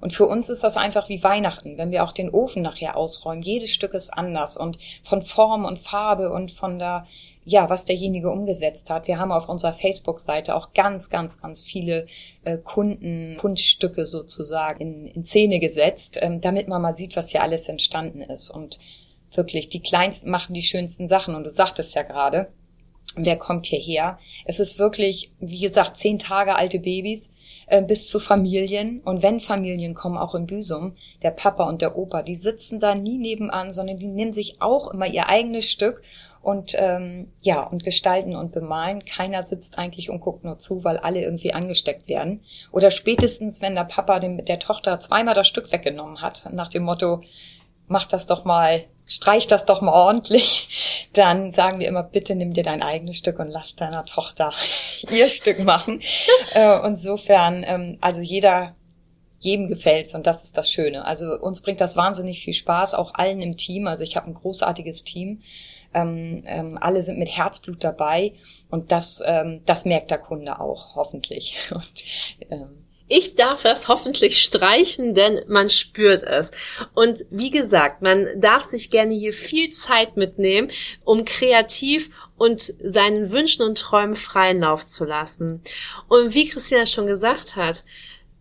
Und 0.00 0.14
für 0.14 0.26
uns 0.26 0.48
ist 0.48 0.64
das 0.64 0.78
einfach 0.78 1.10
wie 1.10 1.22
Weihnachten, 1.22 1.76
wenn 1.76 1.90
wir 1.90 2.04
auch 2.04 2.12
den 2.12 2.30
Ofen 2.30 2.62
nachher 2.62 2.96
ausräumen. 2.96 3.42
Jedes 3.42 3.70
Stück 3.70 3.92
ist 3.92 4.10
anders 4.10 4.56
und 4.56 4.78
von 5.02 5.20
Form 5.20 5.66
und 5.66 5.78
Farbe 5.78 6.32
und 6.32 6.50
von 6.50 6.78
der, 6.78 7.06
ja, 7.44 7.68
was 7.68 7.84
derjenige 7.84 8.30
umgesetzt 8.30 8.88
hat. 8.88 9.08
Wir 9.08 9.18
haben 9.18 9.32
auf 9.32 9.48
unserer 9.48 9.74
Facebook-Seite 9.74 10.54
auch 10.54 10.72
ganz, 10.72 11.10
ganz, 11.10 11.42
ganz 11.42 11.64
viele 11.64 12.06
äh, 12.44 12.56
Kunden, 12.56 13.36
Kunststücke 13.38 14.06
sozusagen 14.06 14.80
in, 14.80 15.06
in 15.06 15.24
Szene 15.24 15.60
gesetzt, 15.60 16.18
ähm, 16.22 16.40
damit 16.40 16.66
man 16.66 16.80
mal 16.80 16.94
sieht, 16.94 17.14
was 17.14 17.30
hier 17.30 17.42
alles 17.42 17.68
entstanden 17.68 18.22
ist. 18.22 18.50
Und 18.50 18.78
wirklich, 19.36 19.68
die 19.68 19.80
Kleinsten 19.80 20.30
machen 20.30 20.54
die 20.54 20.62
schönsten 20.62 21.08
Sachen. 21.08 21.34
Und 21.34 21.44
du 21.44 21.50
sagtest 21.50 21.94
ja 21.94 22.02
gerade, 22.02 22.48
wer 23.16 23.36
kommt 23.36 23.66
hierher? 23.66 24.18
Es 24.44 24.60
ist 24.60 24.78
wirklich, 24.78 25.30
wie 25.40 25.60
gesagt, 25.60 25.96
zehn 25.96 26.18
Tage 26.18 26.56
alte 26.56 26.80
Babys 26.80 27.36
äh, 27.66 27.82
bis 27.82 28.08
zu 28.08 28.18
Familien. 28.18 29.00
Und 29.00 29.22
wenn 29.22 29.40
Familien 29.40 29.94
kommen, 29.94 30.18
auch 30.18 30.34
im 30.34 30.46
Büsum, 30.46 30.96
der 31.22 31.30
Papa 31.30 31.64
und 31.64 31.82
der 31.82 31.96
Opa, 31.96 32.22
die 32.22 32.34
sitzen 32.34 32.80
da 32.80 32.94
nie 32.94 33.18
nebenan, 33.18 33.72
sondern 33.72 33.98
die 33.98 34.06
nehmen 34.06 34.32
sich 34.32 34.60
auch 34.60 34.92
immer 34.92 35.06
ihr 35.06 35.28
eigenes 35.28 35.70
Stück 35.70 36.02
und 36.42 36.74
ähm, 36.76 37.32
ja 37.40 37.62
und 37.62 37.84
gestalten 37.84 38.36
und 38.36 38.52
bemalen. 38.52 39.04
Keiner 39.04 39.42
sitzt 39.42 39.78
eigentlich 39.78 40.10
und 40.10 40.20
guckt 40.20 40.44
nur 40.44 40.58
zu, 40.58 40.84
weil 40.84 40.98
alle 40.98 41.22
irgendwie 41.22 41.54
angesteckt 41.54 42.06
werden. 42.06 42.42
Oder 42.70 42.90
spätestens, 42.90 43.62
wenn 43.62 43.74
der 43.74 43.84
Papa 43.84 44.20
dem, 44.20 44.44
der 44.44 44.58
Tochter 44.58 44.98
zweimal 44.98 45.34
das 45.34 45.48
Stück 45.48 45.72
weggenommen 45.72 46.20
hat, 46.20 46.52
nach 46.52 46.68
dem 46.68 46.82
Motto, 46.82 47.22
mach 47.88 48.06
das 48.06 48.26
doch 48.26 48.44
mal, 48.44 48.84
streich 49.06 49.46
das 49.46 49.66
doch 49.66 49.80
mal 49.80 49.92
ordentlich, 49.92 51.08
dann 51.14 51.50
sagen 51.50 51.78
wir 51.80 51.88
immer, 51.88 52.02
bitte 52.02 52.34
nimm 52.34 52.54
dir 52.54 52.64
dein 52.64 52.82
eigenes 52.82 53.18
Stück 53.18 53.38
und 53.38 53.48
lass 53.48 53.76
deiner 53.76 54.04
Tochter 54.04 54.52
ihr 55.10 55.28
Stück 55.28 55.64
machen. 55.64 56.00
äh, 56.54 56.86
insofern, 56.86 57.64
ähm, 57.66 57.98
also 58.00 58.20
jeder 58.20 58.74
jedem 59.44 59.68
gefällt's 59.68 60.14
und 60.14 60.26
das 60.26 60.42
ist 60.42 60.56
das 60.56 60.70
Schöne. 60.70 61.04
Also 61.04 61.38
uns 61.38 61.60
bringt 61.60 61.80
das 61.80 61.96
wahnsinnig 61.98 62.42
viel 62.42 62.54
Spaß, 62.54 62.94
auch 62.94 63.12
allen 63.14 63.42
im 63.42 63.58
Team. 63.58 63.86
Also 63.86 64.02
ich 64.02 64.16
habe 64.16 64.26
ein 64.26 64.34
großartiges 64.34 65.04
Team. 65.04 65.42
Ähm, 65.92 66.42
ähm, 66.46 66.78
alle 66.80 67.02
sind 67.02 67.18
mit 67.18 67.28
Herzblut 67.28 67.84
dabei 67.84 68.32
und 68.70 68.90
das, 68.90 69.22
ähm, 69.24 69.60
das 69.66 69.84
merkt 69.84 70.10
der 70.10 70.18
Kunde 70.18 70.58
auch, 70.58 70.96
hoffentlich. 70.96 71.56
Und, 71.72 72.04
ähm, 72.50 72.83
ich 73.06 73.34
darf 73.34 73.62
das 73.62 73.88
hoffentlich 73.88 74.42
streichen, 74.42 75.14
denn 75.14 75.38
man 75.48 75.68
spürt 75.68 76.22
es. 76.22 76.50
Und 76.94 77.24
wie 77.30 77.50
gesagt, 77.50 78.00
man 78.02 78.40
darf 78.40 78.62
sich 78.62 78.90
gerne 78.90 79.12
hier 79.12 79.32
viel 79.32 79.70
Zeit 79.70 80.16
mitnehmen, 80.16 80.70
um 81.04 81.24
kreativ 81.24 82.10
und 82.36 82.60
seinen 82.60 83.30
Wünschen 83.30 83.62
und 83.62 83.78
Träumen 83.78 84.16
freien 84.16 84.60
Lauf 84.60 84.86
zu 84.86 85.04
lassen. 85.04 85.62
Und 86.08 86.34
wie 86.34 86.48
Christina 86.48 86.86
schon 86.86 87.06
gesagt 87.06 87.56
hat, 87.56 87.84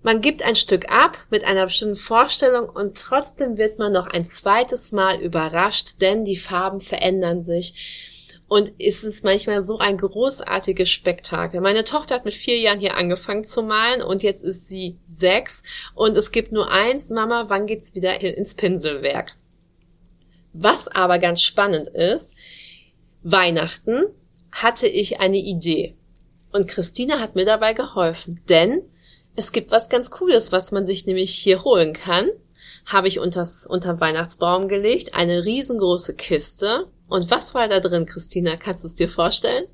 man 0.02 0.20
gibt 0.20 0.44
ein 0.44 0.56
Stück 0.56 0.92
ab 0.92 1.18
mit 1.30 1.46
einer 1.46 1.66
bestimmten 1.66 1.96
Vorstellung 1.96 2.70
und 2.70 2.98
trotzdem 2.98 3.58
wird 3.58 3.80
man 3.80 3.94
noch 3.94 4.08
ein 4.08 4.26
zweites 4.26 4.92
Mal 4.92 5.22
überrascht, 5.22 6.02
denn 6.02 6.26
die 6.26 6.36
Farben 6.36 6.82
verändern 6.82 7.42
sich 7.42 8.12
und 8.48 8.74
es 8.78 9.04
ist 9.04 9.24
manchmal 9.24 9.64
so 9.64 9.80
ein 9.80 9.98
großartiges 9.98 10.90
Spektakel. 10.90 11.62
Meine 11.62 11.84
Tochter 11.84 12.16
hat 12.16 12.26
mit 12.26 12.34
vier 12.34 12.60
Jahren 12.60 12.80
hier 12.80 12.98
angefangen 12.98 13.44
zu 13.44 13.64
malen 13.64 14.02
und 14.02 14.22
jetzt 14.22 14.44
ist 14.44 14.68
sie 14.68 15.00
sechs. 15.06 15.64
Und 15.96 16.16
es 16.18 16.32
gibt 16.32 16.52
nur 16.52 16.72
eins, 16.72 17.10
Mama, 17.10 17.46
wann 17.48 17.68
geht's 17.68 17.96
wieder 17.96 18.20
ins 18.22 18.56
Pinselwerk? 18.56 19.36
Was 20.54 20.88
aber 20.88 21.20
ganz 21.20 21.42
spannend 21.42 21.90
ist, 21.90 22.36
Weihnachten 23.24 24.06
hatte 24.52 24.88
ich 24.88 25.20
eine 25.20 25.38
Idee. 25.38 25.96
Und 26.52 26.68
Christina 26.68 27.20
hat 27.20 27.36
mir 27.36 27.46
dabei 27.46 27.74
geholfen, 27.74 28.42
denn 28.50 28.84
es 29.36 29.52
gibt 29.52 29.72
was 29.72 29.90
ganz 29.90 30.12
Cooles, 30.12 30.52
was 30.52 30.72
man 30.72 30.86
sich 30.86 31.08
nämlich 31.08 31.34
hier 31.34 31.64
holen 31.64 31.94
kann. 31.94 32.30
Habe 32.86 33.08
ich 33.08 33.20
unters, 33.20 33.66
unterm 33.66 34.00
Weihnachtsbaum 34.00 34.68
gelegt, 34.68 35.16
eine 35.16 35.44
riesengroße 35.44 36.14
Kiste 36.14 36.88
und 37.14 37.30
was 37.30 37.54
war 37.54 37.68
da 37.68 37.80
drin, 37.80 38.08
Christina? 38.08 38.58
Kannst 38.58 38.84
du 38.84 38.88
es 38.88 38.96
dir 38.96 39.08
vorstellen? 39.08 39.66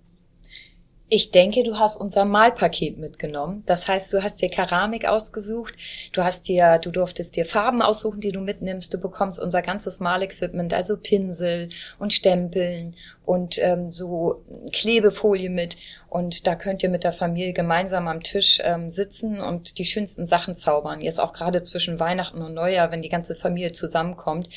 Ich 1.07 1.31
denke, 1.31 1.63
du 1.63 1.79
hast 1.79 1.95
unser 1.95 2.25
Malpaket 2.25 2.97
mitgenommen. 2.97 3.63
Das 3.65 3.87
heißt, 3.87 4.11
du 4.11 4.21
hast 4.21 4.41
dir 4.41 4.49
Keramik 4.49 5.05
ausgesucht, 5.07 5.73
du 6.11 6.21
hast 6.21 6.49
dir, 6.49 6.79
du 6.79 6.91
durftest 6.91 7.37
dir 7.37 7.45
Farben 7.45 7.81
aussuchen, 7.81 8.19
die 8.19 8.33
du 8.33 8.41
mitnimmst. 8.41 8.93
Du 8.93 8.99
bekommst 8.99 9.39
unser 9.39 9.61
ganzes 9.61 10.01
Malequipment, 10.01 10.73
also 10.73 10.97
Pinsel 10.97 11.69
und 11.97 12.11
Stempeln 12.11 12.97
und 13.29 13.59
ähm, 13.61 13.91
so 13.91 14.43
Klebefolie 14.71 15.51
mit. 15.51 15.77
Und 16.09 16.47
da 16.47 16.55
könnt 16.55 16.81
ihr 16.81 16.89
mit 16.89 17.03
der 17.03 17.13
Familie 17.13 17.53
gemeinsam 17.53 18.07
am 18.07 18.23
Tisch 18.23 18.59
ähm, 18.63 18.89
sitzen 18.89 19.39
und 19.39 19.77
die 19.77 19.85
schönsten 19.85 20.25
Sachen 20.25 20.55
zaubern. 20.55 20.99
Jetzt 20.99 21.19
auch 21.19 21.31
gerade 21.31 21.61
zwischen 21.61 21.99
Weihnachten 21.99 22.41
und 22.41 22.55
Neujahr, 22.55 22.91
wenn 22.91 23.03
die 23.03 23.09
ganze 23.09 23.35
Familie 23.35 23.71
zusammenkommt 23.71 24.49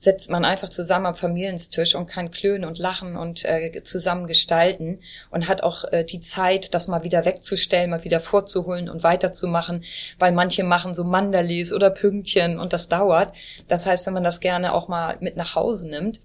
setzt 0.00 0.30
man 0.30 0.46
einfach 0.46 0.70
zusammen 0.70 1.04
am 1.04 1.14
Familientisch 1.14 1.94
und 1.94 2.06
kann 2.06 2.30
klönen 2.30 2.64
und 2.64 2.78
lachen 2.78 3.16
und 3.16 3.44
äh, 3.44 3.82
zusammen 3.82 4.26
gestalten 4.26 4.98
und 5.30 5.46
hat 5.46 5.62
auch 5.62 5.84
äh, 5.92 6.04
die 6.04 6.20
Zeit, 6.20 6.72
das 6.72 6.88
mal 6.88 7.04
wieder 7.04 7.26
wegzustellen, 7.26 7.90
mal 7.90 8.02
wieder 8.02 8.18
vorzuholen 8.18 8.88
und 8.88 9.02
weiterzumachen, 9.02 9.84
weil 10.18 10.32
manche 10.32 10.64
machen 10.64 10.94
so 10.94 11.04
Mandalis 11.04 11.74
oder 11.74 11.90
Pünktchen 11.90 12.58
und 12.58 12.72
das 12.72 12.88
dauert. 12.88 13.34
Das 13.68 13.84
heißt, 13.84 14.06
wenn 14.06 14.14
man 14.14 14.24
das 14.24 14.40
gerne 14.40 14.72
auch 14.72 14.88
mal 14.88 15.18
mit 15.20 15.36
nach 15.36 15.54
Hause 15.54 15.90
nimmt, 15.90 16.18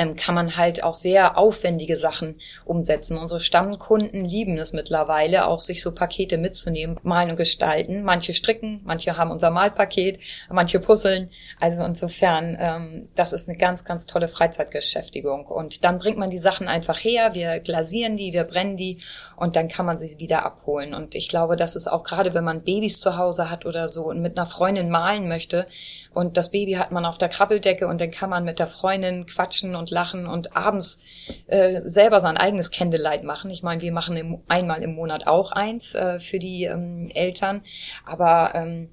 ähm, 0.00 0.14
kann 0.14 0.34
man 0.34 0.56
halt 0.56 0.82
auch 0.82 0.94
sehr 0.94 1.36
aufwendige 1.36 1.94
Sachen 1.94 2.40
umsetzen. 2.64 3.18
Unsere 3.18 3.40
Stammkunden 3.40 4.24
lieben 4.24 4.56
es 4.56 4.72
mittlerweile, 4.72 5.46
auch 5.46 5.60
sich 5.60 5.82
so 5.82 5.94
Pakete 5.94 6.38
mitzunehmen, 6.38 6.98
malen 7.02 7.30
und 7.30 7.36
gestalten. 7.36 8.02
Manche 8.02 8.32
stricken, 8.32 8.80
manche 8.84 9.18
haben 9.18 9.30
unser 9.30 9.50
Malpaket, 9.50 10.18
manche 10.48 10.80
puzzeln. 10.80 11.30
Also 11.60 11.84
insofern, 11.84 12.56
ähm, 12.58 13.08
das 13.14 13.34
ist 13.34 13.48
eine 13.48 13.58
ganz, 13.58 13.84
ganz 13.84 14.06
tolle 14.06 14.28
Freizeitbeschäftigung. 14.28 15.44
Und 15.44 15.84
dann 15.84 15.98
bringt 15.98 16.16
man 16.16 16.30
die 16.30 16.38
Sachen 16.38 16.66
einfach 16.66 16.98
her, 16.98 17.34
wir 17.34 17.60
glasieren 17.60 18.16
die, 18.16 18.32
wir 18.32 18.44
brennen 18.44 18.76
die 18.76 18.98
und 19.36 19.54
dann 19.54 19.68
kann 19.68 19.84
man 19.84 19.98
sie 19.98 20.18
wieder 20.18 20.46
abholen. 20.46 20.94
Und 20.94 21.14
ich 21.14 21.28
glaube, 21.28 21.56
das 21.56 21.76
ist 21.76 21.88
auch 21.88 22.04
gerade, 22.04 22.32
wenn 22.32 22.44
man 22.44 22.62
Babys 22.62 23.00
zu 23.00 23.18
Hause 23.18 23.50
hat 23.50 23.66
oder 23.66 23.86
so 23.88 24.04
und 24.04 24.22
mit 24.22 24.38
einer 24.38 24.46
Freundin 24.46 24.88
malen 24.88 25.28
möchte, 25.28 25.66
und 26.12 26.36
das 26.36 26.50
Baby 26.50 26.72
hat 26.72 26.90
man 26.90 27.04
auf 27.04 27.18
der 27.18 27.28
Krabbeldecke 27.28 27.86
und 27.86 28.00
dann 28.00 28.10
kann 28.10 28.30
man 28.30 28.44
mit 28.44 28.58
der 28.58 28.66
Freundin 28.66 29.26
quatschen 29.26 29.76
und 29.76 29.90
lachen 29.90 30.26
und 30.26 30.56
abends 30.56 31.04
äh, 31.46 31.80
selber 31.84 32.20
sein 32.20 32.36
eigenes 32.36 32.70
Candlelight 32.70 33.22
machen. 33.22 33.50
Ich 33.50 33.62
meine, 33.62 33.80
wir 33.80 33.92
machen 33.92 34.16
im, 34.16 34.42
einmal 34.48 34.82
im 34.82 34.94
Monat 34.94 35.26
auch 35.26 35.52
eins 35.52 35.94
äh, 35.94 36.18
für 36.18 36.38
die 36.38 36.64
ähm, 36.64 37.10
Eltern, 37.14 37.62
aber 38.06 38.52
ähm, 38.54 38.90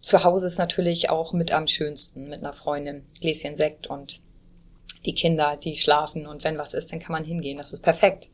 zu 0.00 0.24
Hause 0.24 0.46
ist 0.46 0.58
natürlich 0.58 1.10
auch 1.10 1.32
mit 1.32 1.52
am 1.52 1.66
schönsten 1.66 2.28
mit 2.28 2.40
einer 2.40 2.52
Freundin. 2.52 3.04
Gläschen 3.20 3.54
Sekt 3.54 3.86
und 3.86 4.20
die 5.06 5.14
Kinder, 5.14 5.58
die 5.62 5.76
schlafen 5.76 6.26
und 6.26 6.44
wenn 6.44 6.58
was 6.58 6.74
ist, 6.74 6.92
dann 6.92 7.00
kann 7.00 7.12
man 7.12 7.24
hingehen. 7.24 7.58
Das 7.58 7.72
ist 7.72 7.82
perfekt. 7.82 8.28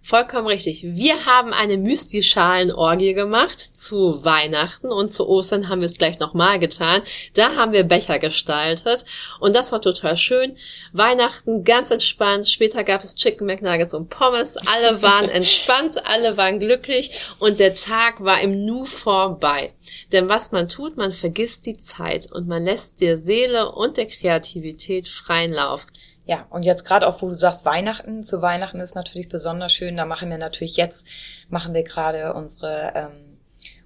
Vollkommen 0.00 0.46
richtig. 0.46 0.84
Wir 0.84 1.26
haben 1.26 1.52
eine 1.52 1.76
Müsli-Schalen-Orgie 1.76 3.12
gemacht 3.12 3.60
zu 3.60 4.24
Weihnachten 4.24 4.90
und 4.90 5.10
zu 5.10 5.28
Ostern 5.28 5.68
haben 5.68 5.80
wir 5.80 5.86
es 5.86 5.98
gleich 5.98 6.18
nochmal 6.18 6.58
getan. 6.58 7.02
Da 7.34 7.56
haben 7.56 7.72
wir 7.72 7.82
Becher 7.82 8.18
gestaltet 8.18 9.04
und 9.40 9.54
das 9.54 9.70
war 9.70 9.82
total 9.82 10.16
schön. 10.16 10.56
Weihnachten 10.92 11.64
ganz 11.64 11.90
entspannt. 11.90 12.48
Später 12.48 12.84
gab 12.84 13.02
es 13.02 13.16
Chicken 13.16 13.46
McNuggets 13.46 13.92
und 13.92 14.08
Pommes. 14.08 14.56
Alle 14.56 15.02
waren 15.02 15.28
entspannt, 15.28 15.96
alle 16.04 16.36
waren 16.36 16.58
glücklich 16.58 17.10
und 17.40 17.60
der 17.60 17.74
Tag 17.74 18.24
war 18.24 18.40
im 18.40 18.64
Nu 18.64 18.84
vorbei. 18.84 19.74
Denn 20.12 20.28
was 20.28 20.52
man 20.52 20.68
tut, 20.68 20.96
man 20.96 21.12
vergisst 21.12 21.66
die 21.66 21.76
Zeit 21.76 22.32
und 22.32 22.48
man 22.48 22.64
lässt 22.64 23.00
der 23.00 23.18
Seele 23.18 23.72
und 23.72 23.96
der 23.96 24.06
Kreativität 24.06 25.08
freien 25.08 25.52
Lauf. 25.52 25.86
Ja, 26.28 26.46
und 26.50 26.62
jetzt 26.62 26.84
gerade 26.84 27.06
auch, 27.06 27.22
wo 27.22 27.28
du 27.28 27.34
sagst 27.34 27.64
Weihnachten, 27.64 28.20
zu 28.20 28.42
Weihnachten 28.42 28.80
ist 28.80 28.94
natürlich 28.94 29.30
besonders 29.30 29.72
schön. 29.72 29.96
Da 29.96 30.04
machen 30.04 30.28
wir 30.28 30.36
natürlich 30.36 30.76
jetzt, 30.76 31.08
machen 31.48 31.72
wir 31.72 31.84
gerade 31.84 32.34
unsere, 32.34 32.92
ähm, 32.94 33.38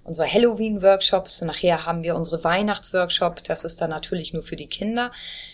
unsere 0.03 0.27
Halloween-Workshops. 0.27 1.41
Nachher 1.43 1.85
haben 1.85 2.03
wir 2.03 2.17
unsere 2.17 2.43
Weihnachtsworkshop. 2.43 3.45
Das 3.45 3.63
ist 3.63 3.79
dann 3.79 3.91
natürlich 3.91 4.33
nur 4.33 4.43
für 4.43 4.57
die 4.57 4.67
Kinder. 4.67 5.13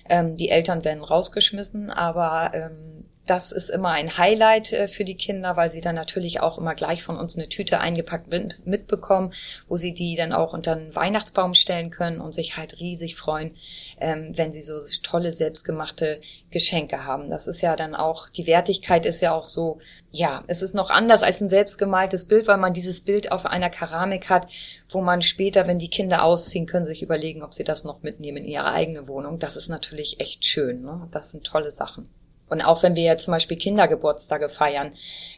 Ähm, 0.09 0.35
die 0.35 0.49
Eltern 0.49 0.83
werden 0.83 1.03
rausgeschmissen, 1.03 1.91
aber 1.91 2.55
ähm, 2.55 3.05
das 3.29 3.51
ist 3.51 3.69
immer 3.69 3.89
ein 3.89 4.17
Highlight 4.17 4.73
äh, 4.73 4.87
für 4.87 5.05
die 5.05 5.15
Kinder, 5.15 5.55
weil 5.55 5.69
sie 5.69 5.81
dann 5.81 5.93
natürlich 5.93 6.39
auch 6.39 6.57
immer 6.57 6.73
gleich 6.73 7.03
von 7.03 7.15
uns 7.15 7.37
eine 7.37 7.47
Tüte 7.47 7.79
eingepackt 7.79 8.27
mitbekommen, 8.65 9.33
wo 9.67 9.77
sie 9.77 9.93
die 9.93 10.15
dann 10.15 10.33
auch 10.33 10.53
unter 10.53 10.75
den 10.75 10.95
Weihnachtsbaum 10.95 11.53
stellen 11.53 11.91
können 11.91 12.21
und 12.21 12.33
sich 12.33 12.57
halt 12.57 12.79
riesig 12.79 13.15
freuen, 13.15 13.55
ähm, 13.99 14.31
wenn 14.35 14.51
sie 14.51 14.63
so 14.63 14.79
tolle 15.03 15.31
selbstgemachte 15.31 16.21
Geschenke 16.49 17.05
haben. 17.05 17.29
Das 17.29 17.47
ist 17.47 17.61
ja 17.61 17.75
dann 17.75 17.93
auch, 17.93 18.29
die 18.29 18.47
Wertigkeit 18.47 19.05
ist 19.05 19.21
ja 19.21 19.31
auch 19.33 19.43
so, 19.43 19.77
ja, 20.11 20.43
es 20.47 20.63
ist 20.63 20.73
noch 20.73 20.89
anders 20.89 21.21
als 21.21 21.39
ein 21.39 21.47
selbstgemaltes 21.47 22.25
Bild, 22.25 22.47
weil 22.47 22.57
man 22.57 22.73
dieses 22.73 23.01
Bild 23.01 23.31
auf 23.31 23.45
einer 23.45 23.69
Keramik 23.69 24.29
hat, 24.29 24.47
wo 24.89 25.01
man 25.01 25.21
später, 25.21 25.67
wenn 25.67 25.77
die 25.77 25.89
Kinder 25.89 26.23
ausziehen, 26.23 26.65
können 26.65 26.85
sich 26.85 27.03
überlegen, 27.03 27.43
ob 27.43 27.53
sie 27.53 27.63
das 27.63 27.83
noch 27.83 28.01
mitnehmen 28.01 28.37
in 28.37 28.47
ihre 28.47 28.71
eigene 28.71 29.07
Wohnung. 29.07 29.37
Das 29.37 29.55
ist 29.55 29.69
natürlich 29.69 30.19
echt 30.19 30.45
schön. 30.45 30.81
Ne? 30.81 31.07
Das 31.11 31.29
sind 31.29 31.45
tolle 31.45 31.69
Sachen. 31.69 32.09
Und 32.49 32.61
auch 32.61 32.83
wenn 32.83 32.95
wir 32.95 33.03
ja 33.03 33.17
zum 33.17 33.33
Beispiel 33.33 33.57
Kindergeburtstage 33.57 34.49
feiern, 34.49 34.91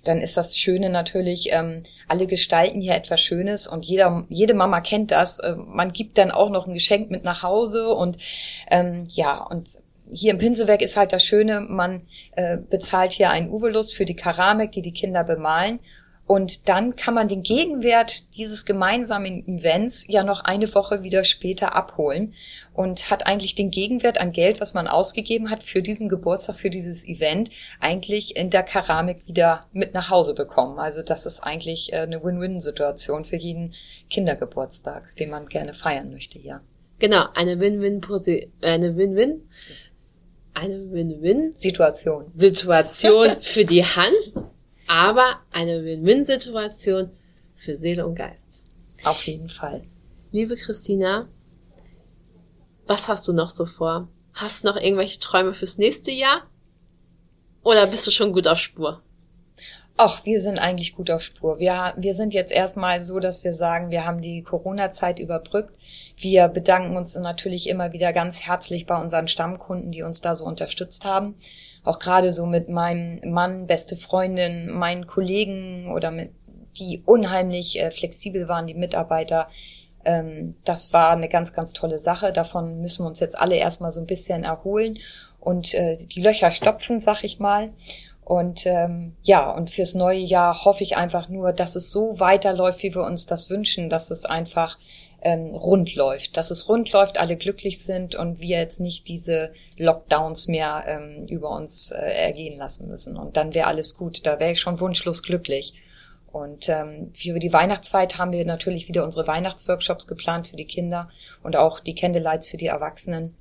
dann 0.03 0.19
ist 0.19 0.37
das 0.37 0.57
Schöne 0.57 0.89
natürlich, 0.89 1.49
ähm, 1.51 1.83
alle 2.07 2.27
gestalten 2.27 2.81
hier 2.81 2.95
etwas 2.95 3.21
Schönes 3.21 3.67
und 3.67 3.85
jeder, 3.85 4.25
jede 4.29 4.53
Mama 4.53 4.81
kennt 4.81 5.11
das. 5.11 5.39
Äh, 5.39 5.55
man 5.55 5.91
gibt 5.91 6.17
dann 6.17 6.31
auch 6.31 6.49
noch 6.49 6.67
ein 6.67 6.73
Geschenk 6.73 7.11
mit 7.11 7.23
nach 7.23 7.43
Hause 7.43 7.89
und 7.89 8.17
ähm, 8.69 9.07
ja, 9.09 9.37
und 9.37 9.67
hier 10.13 10.31
im 10.31 10.39
Pinselwerk 10.39 10.81
ist 10.81 10.97
halt 10.97 11.13
das 11.13 11.23
Schöne, 11.23 11.61
man 11.61 12.01
äh, 12.35 12.57
bezahlt 12.57 13.13
hier 13.13 13.29
einen 13.29 13.49
Uvelus 13.49 13.93
für 13.93 14.05
die 14.05 14.15
Keramik, 14.15 14.71
die 14.73 14.81
die 14.81 14.91
Kinder 14.91 15.23
bemalen 15.23 15.79
Und 16.31 16.69
dann 16.69 16.95
kann 16.95 17.13
man 17.13 17.27
den 17.27 17.43
Gegenwert 17.43 18.37
dieses 18.37 18.63
gemeinsamen 18.63 19.45
Events 19.49 20.05
ja 20.07 20.23
noch 20.23 20.45
eine 20.45 20.73
Woche 20.73 21.03
wieder 21.03 21.25
später 21.25 21.75
abholen 21.75 22.35
und 22.73 23.11
hat 23.11 23.27
eigentlich 23.27 23.53
den 23.53 23.69
Gegenwert 23.69 24.17
an 24.17 24.31
Geld, 24.31 24.61
was 24.61 24.73
man 24.73 24.87
ausgegeben 24.87 25.49
hat 25.49 25.61
für 25.61 25.81
diesen 25.81 26.07
Geburtstag, 26.07 26.55
für 26.55 26.69
dieses 26.69 27.05
Event, 27.05 27.49
eigentlich 27.81 28.37
in 28.37 28.49
der 28.49 28.63
Keramik 28.63 29.27
wieder 29.27 29.65
mit 29.73 29.93
nach 29.93 30.09
Hause 30.09 30.33
bekommen. 30.33 30.79
Also 30.79 31.01
das 31.01 31.25
ist 31.25 31.41
eigentlich 31.41 31.91
äh, 31.91 31.97
eine 31.97 32.23
Win-Win-Situation 32.23 33.25
für 33.25 33.35
jeden 33.35 33.73
Kindergeburtstag, 34.09 35.13
den 35.17 35.31
man 35.31 35.47
gerne 35.47 35.73
feiern 35.73 36.13
möchte, 36.13 36.39
ja. 36.39 36.61
Genau, 36.99 37.25
eine 37.35 37.59
Win-Win, 37.59 38.01
eine 38.61 38.95
Win-Win, 38.95 39.49
eine 40.53 40.91
Win-Win-Situation. 40.91 42.31
Situation 42.31 43.35
für 43.41 43.65
die 43.65 43.83
Hand, 43.83 44.45
aber 44.91 45.39
eine 45.53 45.85
Win-Win-Situation 45.85 47.11
für 47.55 47.77
Seele 47.77 48.05
und 48.05 48.15
Geist. 48.15 48.63
Auf 49.05 49.25
jeden 49.25 49.47
Fall. 49.47 49.81
Liebe 50.33 50.57
Christina, 50.57 51.29
was 52.87 53.07
hast 53.07 53.25
du 53.25 53.31
noch 53.31 53.49
so 53.49 53.65
vor? 53.65 54.09
Hast 54.33 54.63
du 54.63 54.67
noch 54.67 54.75
irgendwelche 54.75 55.21
Träume 55.21 55.53
fürs 55.53 55.77
nächste 55.77 56.11
Jahr? 56.11 56.41
Oder 57.63 57.87
bist 57.87 58.05
du 58.05 58.11
schon 58.11 58.33
gut 58.33 58.47
auf 58.47 58.57
Spur? 58.57 59.01
Ach, 59.95 60.25
wir 60.25 60.41
sind 60.41 60.59
eigentlich 60.59 60.93
gut 60.93 61.09
auf 61.09 61.21
Spur. 61.21 61.57
Wir, 61.59 61.93
wir 61.95 62.13
sind 62.13 62.33
jetzt 62.33 62.51
erstmal 62.51 63.01
so, 63.01 63.21
dass 63.21 63.45
wir 63.45 63.53
sagen, 63.53 63.91
wir 63.91 64.03
haben 64.05 64.21
die 64.21 64.43
Corona-Zeit 64.43 65.19
überbrückt. 65.19 65.73
Wir 66.17 66.49
bedanken 66.49 66.97
uns 66.97 67.15
natürlich 67.15 67.69
immer 67.69 67.93
wieder 67.93 68.11
ganz 68.11 68.41
herzlich 68.41 68.87
bei 68.87 69.01
unseren 69.01 69.29
Stammkunden, 69.29 69.91
die 69.91 70.03
uns 70.03 70.19
da 70.19 70.35
so 70.35 70.43
unterstützt 70.43 71.05
haben. 71.05 71.35
Auch 71.83 71.99
gerade 71.99 72.31
so 72.31 72.45
mit 72.45 72.69
meinem 72.69 73.19
Mann, 73.31 73.67
beste 73.67 73.95
Freundin, 73.95 74.71
meinen 74.71 75.07
Kollegen 75.07 75.91
oder 75.91 76.11
mit, 76.11 76.31
die 76.79 77.01
unheimlich 77.05 77.79
äh, 77.79 77.91
flexibel 77.91 78.47
waren, 78.47 78.67
die 78.67 78.73
Mitarbeiter, 78.73 79.47
ähm, 80.05 80.55
das 80.63 80.93
war 80.93 81.11
eine 81.11 81.29
ganz, 81.29 81.53
ganz 81.53 81.73
tolle 81.73 81.97
Sache. 81.97 82.31
Davon 82.31 82.81
müssen 82.81 83.03
wir 83.03 83.07
uns 83.07 83.19
jetzt 83.19 83.37
alle 83.37 83.55
erstmal 83.55 83.91
so 83.91 83.99
ein 83.99 84.07
bisschen 84.07 84.43
erholen 84.43 84.99
und 85.39 85.73
äh, 85.73 85.97
die 85.97 86.21
Löcher 86.21 86.51
stopfen, 86.51 87.01
sag 87.01 87.23
ich 87.23 87.39
mal. 87.39 87.69
Und 88.23 88.65
ähm, 88.65 89.15
ja, 89.23 89.51
und 89.51 89.69
fürs 89.69 89.95
neue 89.95 90.19
Jahr 90.19 90.63
hoffe 90.63 90.83
ich 90.83 90.95
einfach 90.95 91.27
nur, 91.27 91.53
dass 91.53 91.75
es 91.75 91.91
so 91.91 92.19
weiterläuft, 92.19 92.83
wie 92.83 92.95
wir 92.95 93.03
uns 93.03 93.25
das 93.25 93.49
wünschen, 93.49 93.89
dass 93.89 94.11
es 94.11 94.25
einfach 94.25 94.77
ähm, 95.21 95.53
rund 95.53 95.93
läuft, 95.95 96.35
dass 96.35 96.51
es 96.51 96.67
rund 96.67 96.91
läuft, 96.91 97.19
alle 97.19 97.37
glücklich 97.37 97.83
sind 97.83 98.15
und 98.15 98.39
wir 98.39 98.59
jetzt 98.59 98.79
nicht 98.79 99.07
diese 99.07 99.53
Lockdowns 99.77 100.47
mehr 100.47 100.83
ähm, 100.87 101.27
über 101.27 101.51
uns 101.51 101.91
äh, 101.91 102.01
ergehen 102.01 102.57
lassen 102.57 102.89
müssen. 102.89 103.17
Und 103.17 103.37
dann 103.37 103.53
wäre 103.53 103.67
alles 103.67 103.97
gut. 103.97 104.25
Da 104.25 104.39
wäre 104.39 104.51
ich 104.51 104.59
schon 104.59 104.79
wunschlos 104.79 105.21
glücklich. 105.21 105.73
Und 106.31 106.69
ähm, 106.69 107.11
für 107.13 107.39
die 107.39 107.53
Weihnachtszeit 107.53 108.17
haben 108.17 108.31
wir 108.31 108.45
natürlich 108.45 108.87
wieder 108.87 109.03
unsere 109.03 109.27
Weihnachtsworkshops 109.27 110.07
geplant 110.07 110.47
für 110.47 110.55
die 110.55 110.65
Kinder 110.65 111.09
und 111.43 111.55
auch 111.55 111.79
die 111.79 111.93
Candlelights 111.93 112.47
für 112.47 112.57
die 112.57 112.67
Erwachsenen. 112.67 113.35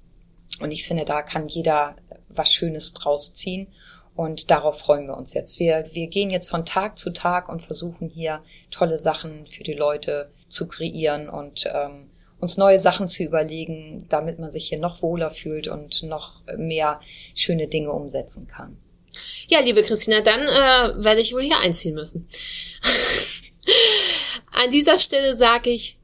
Und 0.60 0.72
ich 0.72 0.86
finde, 0.86 1.04
da 1.04 1.22
kann 1.22 1.46
jeder 1.46 1.94
was 2.28 2.52
Schönes 2.52 2.92
draus 2.92 3.34
ziehen. 3.34 3.68
Und 4.16 4.50
darauf 4.50 4.80
freuen 4.80 5.06
wir 5.06 5.16
uns 5.16 5.32
jetzt. 5.34 5.58
Wir, 5.60 5.86
wir 5.92 6.08
gehen 6.08 6.30
jetzt 6.30 6.50
von 6.50 6.66
Tag 6.66 6.98
zu 6.98 7.10
Tag 7.10 7.48
und 7.48 7.62
versuchen 7.62 8.10
hier 8.10 8.42
tolle 8.70 8.98
Sachen 8.98 9.46
für 9.46 9.62
die 9.62 9.72
Leute 9.72 10.28
zu 10.50 10.68
kreieren 10.68 11.30
und 11.30 11.66
ähm, 11.72 12.10
uns 12.40 12.56
neue 12.56 12.78
Sachen 12.78 13.08
zu 13.08 13.22
überlegen, 13.22 14.04
damit 14.08 14.38
man 14.38 14.50
sich 14.50 14.68
hier 14.68 14.78
noch 14.78 15.02
wohler 15.02 15.30
fühlt 15.30 15.68
und 15.68 16.02
noch 16.02 16.42
mehr 16.56 17.00
schöne 17.34 17.68
Dinge 17.68 17.92
umsetzen 17.92 18.46
kann. 18.46 18.76
Ja, 19.48 19.60
liebe 19.60 19.82
Christina, 19.82 20.20
dann 20.20 20.40
äh, 20.40 21.04
werde 21.04 21.20
ich 21.20 21.32
wohl 21.32 21.42
hier 21.42 21.58
einziehen 21.62 21.94
müssen. 21.94 22.28
An 24.64 24.70
dieser 24.70 24.98
Stelle 24.98 25.36
sage 25.36 25.70
ich 25.70 25.99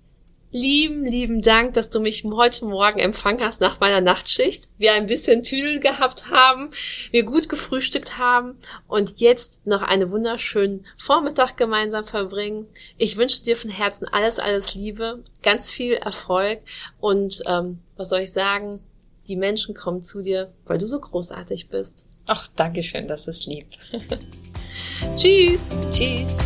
lieben, 0.57 1.05
lieben 1.05 1.43
Dank, 1.43 1.75
dass 1.75 1.91
du 1.91 2.01
mich 2.01 2.25
heute 2.25 2.65
Morgen 2.65 2.99
empfangen 2.99 3.43
hast 3.43 3.61
nach 3.61 3.79
meiner 3.79 4.01
Nachtschicht. 4.01 4.69
Wir 4.79 4.95
ein 4.95 5.07
bisschen 5.07 5.43
Tüdel 5.43 5.81
gehabt 5.81 6.31
haben, 6.31 6.71
wir 7.11 7.25
gut 7.25 7.49
gefrühstückt 7.49 8.19
haben 8.19 8.57
und 8.89 9.21
jetzt 9.21 9.67
noch 9.67 9.83
einen 9.83 10.11
wunderschönen 10.11 10.87
Vormittag 10.97 11.57
gemeinsam 11.57 12.05
verbringen. 12.05 12.67
Ich 12.97 13.17
wünsche 13.17 13.45
dir 13.45 13.57
von 13.57 13.71
Herzen 13.71 14.09
alles, 14.09 14.39
alles 14.39 14.75
Liebe, 14.75 15.23
ganz 15.43 15.71
viel 15.71 15.95
Erfolg 15.95 16.61
und 17.01 17.43
ähm, 17.47 17.79
was 17.97 18.09
soll 18.09 18.21
ich 18.21 18.33
sagen? 18.33 18.81
Die 19.29 19.37
Menschen 19.37 19.75
kommen 19.75 20.03
zu 20.03 20.23
dir, 20.23 20.53
weil 20.65 20.79
du 20.79 20.87
so 20.87 21.01
großartig 21.01 21.69
bist. 21.69 22.07
Ach, 22.27 22.49
Dankeschön, 22.57 23.09
das 23.09 23.29
ist 23.29 23.47
lieb. 23.47 23.67
Tschüss. 25.17 25.71
Tschüss. 25.91 26.39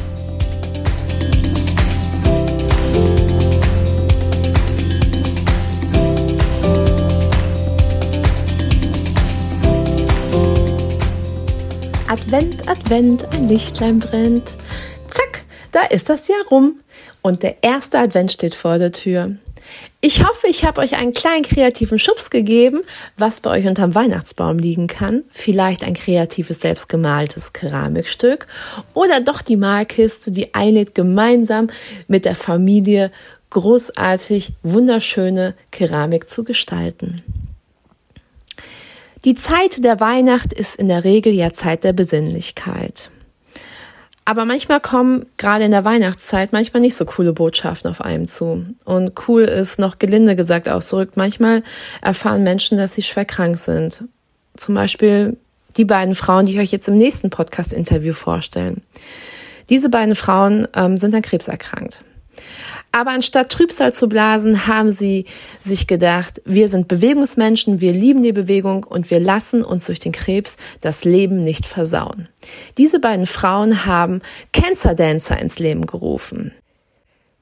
Advent, 12.10 12.68
Advent, 12.68 13.24
ein 13.30 13.48
Lichtlein 13.48 14.00
brennt. 14.00 14.50
Zack, 15.10 15.42
da 15.70 15.82
ist 15.84 16.08
das 16.08 16.26
Jahr 16.26 16.44
rum 16.50 16.80
und 17.22 17.44
der 17.44 17.62
erste 17.62 18.00
Advent 18.00 18.32
steht 18.32 18.56
vor 18.56 18.78
der 18.78 18.90
Tür. 18.90 19.36
Ich 20.00 20.24
hoffe, 20.24 20.48
ich 20.48 20.64
habe 20.64 20.80
euch 20.80 20.96
einen 20.96 21.12
kleinen 21.12 21.44
kreativen 21.44 22.00
Schubs 22.00 22.30
gegeben, 22.30 22.80
was 23.16 23.40
bei 23.40 23.50
euch 23.50 23.68
unterm 23.68 23.94
Weihnachtsbaum 23.94 24.58
liegen 24.58 24.88
kann. 24.88 25.22
Vielleicht 25.30 25.84
ein 25.84 25.94
kreatives, 25.94 26.58
selbstgemaltes 26.58 27.52
Keramikstück 27.52 28.48
oder 28.92 29.20
doch 29.20 29.40
die 29.40 29.56
Malkiste, 29.56 30.32
die 30.32 30.52
einlädt, 30.52 30.96
gemeinsam 30.96 31.68
mit 32.08 32.24
der 32.24 32.34
Familie 32.34 33.12
großartig, 33.50 34.54
wunderschöne 34.64 35.54
Keramik 35.70 36.28
zu 36.28 36.42
gestalten. 36.42 37.22
Die 39.24 39.34
Zeit 39.34 39.84
der 39.84 40.00
Weihnacht 40.00 40.52
ist 40.52 40.76
in 40.76 40.88
der 40.88 41.04
Regel 41.04 41.32
ja 41.34 41.52
Zeit 41.52 41.84
der 41.84 41.92
Besinnlichkeit. 41.92 43.10
Aber 44.24 44.46
manchmal 44.46 44.80
kommen 44.80 45.26
gerade 45.36 45.64
in 45.64 45.72
der 45.72 45.84
Weihnachtszeit 45.84 46.52
manchmal 46.52 46.80
nicht 46.80 46.94
so 46.94 47.04
coole 47.04 47.32
Botschaften 47.32 47.90
auf 47.90 48.00
einem 48.00 48.26
zu. 48.28 48.64
Und 48.84 49.12
cool 49.28 49.42
ist 49.42 49.78
noch 49.78 49.98
gelinde 49.98 50.36
gesagt 50.36 50.68
ausgerückt. 50.68 51.16
Manchmal 51.16 51.62
erfahren 52.00 52.44
Menschen, 52.44 52.78
dass 52.78 52.94
sie 52.94 53.02
schwer 53.02 53.24
krank 53.26 53.58
sind. 53.58 54.04
Zum 54.56 54.74
Beispiel 54.74 55.36
die 55.76 55.84
beiden 55.84 56.14
Frauen, 56.14 56.46
die 56.46 56.52
ich 56.52 56.58
euch 56.58 56.72
jetzt 56.72 56.88
im 56.88 56.96
nächsten 56.96 57.28
Podcast-Interview 57.28 58.14
vorstellen. 58.14 58.82
Diese 59.68 59.88
beiden 59.88 60.14
Frauen 60.14 60.66
ähm, 60.74 60.96
sind 60.96 61.14
an 61.14 61.22
Krebs 61.22 61.48
erkrankt. 61.48 62.04
Aber 62.92 63.10
anstatt 63.10 63.50
Trübsal 63.50 63.94
zu 63.94 64.08
blasen, 64.08 64.66
haben 64.66 64.92
sie 64.92 65.26
sich 65.62 65.86
gedacht, 65.86 66.42
wir 66.44 66.68
sind 66.68 66.88
Bewegungsmenschen, 66.88 67.80
wir 67.80 67.92
lieben 67.92 68.22
die 68.22 68.32
Bewegung 68.32 68.84
und 68.84 69.10
wir 69.10 69.20
lassen 69.20 69.64
uns 69.64 69.86
durch 69.86 70.00
den 70.00 70.12
Krebs 70.12 70.56
das 70.80 71.04
Leben 71.04 71.40
nicht 71.40 71.66
versauen. 71.66 72.28
Diese 72.78 72.98
beiden 72.98 73.26
Frauen 73.26 73.86
haben 73.86 74.22
Cancer 74.52 74.94
Dancer 74.94 75.38
ins 75.38 75.58
Leben 75.58 75.86
gerufen. 75.86 76.52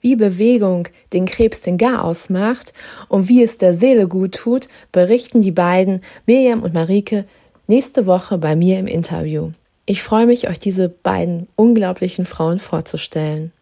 Wie 0.01 0.17
Bewegung 0.17 0.89
den 1.13 1.27
Krebs 1.27 1.63
den 1.63 1.77
Garaus 1.77 2.31
macht 2.31 2.73
und 3.09 3.29
wie 3.29 3.43
es 3.43 3.59
der 3.59 3.75
Seele 3.75 4.07
gut 4.07 4.35
tut, 4.37 4.69
berichten 4.93 5.41
die 5.41 5.51
beiden 5.51 6.03
Miriam 6.25 6.63
und 6.63 6.75
Marike 6.75 7.25
nächste 7.67 8.07
Woche 8.07 8.39
bei 8.39 8.55
mir 8.55 8.79
im 8.79 8.87
Interview. 8.87 9.51
Ich 9.87 10.03
freue 10.03 10.27
mich, 10.27 10.49
euch 10.49 10.59
diese 10.59 10.89
beiden 10.89 11.49
unglaublichen 11.57 12.27
Frauen 12.27 12.59
vorzustellen. 12.59 13.53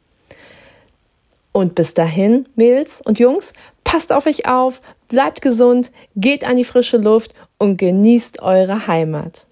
Und 1.57 1.75
bis 1.75 1.95
dahin, 1.95 2.47
Mädels 2.55 3.01
und 3.01 3.19
Jungs, 3.19 3.55
passt 3.83 4.13
auf 4.13 4.27
euch 4.27 4.47
auf, 4.47 4.83
bleibt 5.09 5.41
gesund, 5.41 5.91
geht 6.15 6.47
an 6.47 6.59
die 6.59 6.65
frische 6.65 6.99
Luft 6.99 7.33
und 7.57 7.79
genießt 7.79 8.43
eure 8.43 8.87
Heimat. 8.87 9.47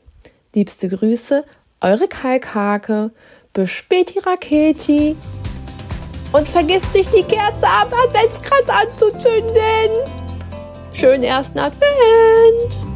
Liebste 0.53 0.91
Grüße, 0.91 1.45
eure 1.81 2.07
Kalkhake, 2.07 3.11
bis 3.55 3.71
späti 3.71 4.19
Raketi. 4.19 5.17
Und 6.35 6.47
vergisst 6.47 6.95
nicht 6.95 7.11
die 7.17 7.23
Kerze 7.23 7.67
am 7.67 7.89
Adventskranz 7.91 8.69
anzuzünden. 8.69 9.55
Schönen 10.93 11.25
ersten 11.25 11.59
Advent! 11.59 12.94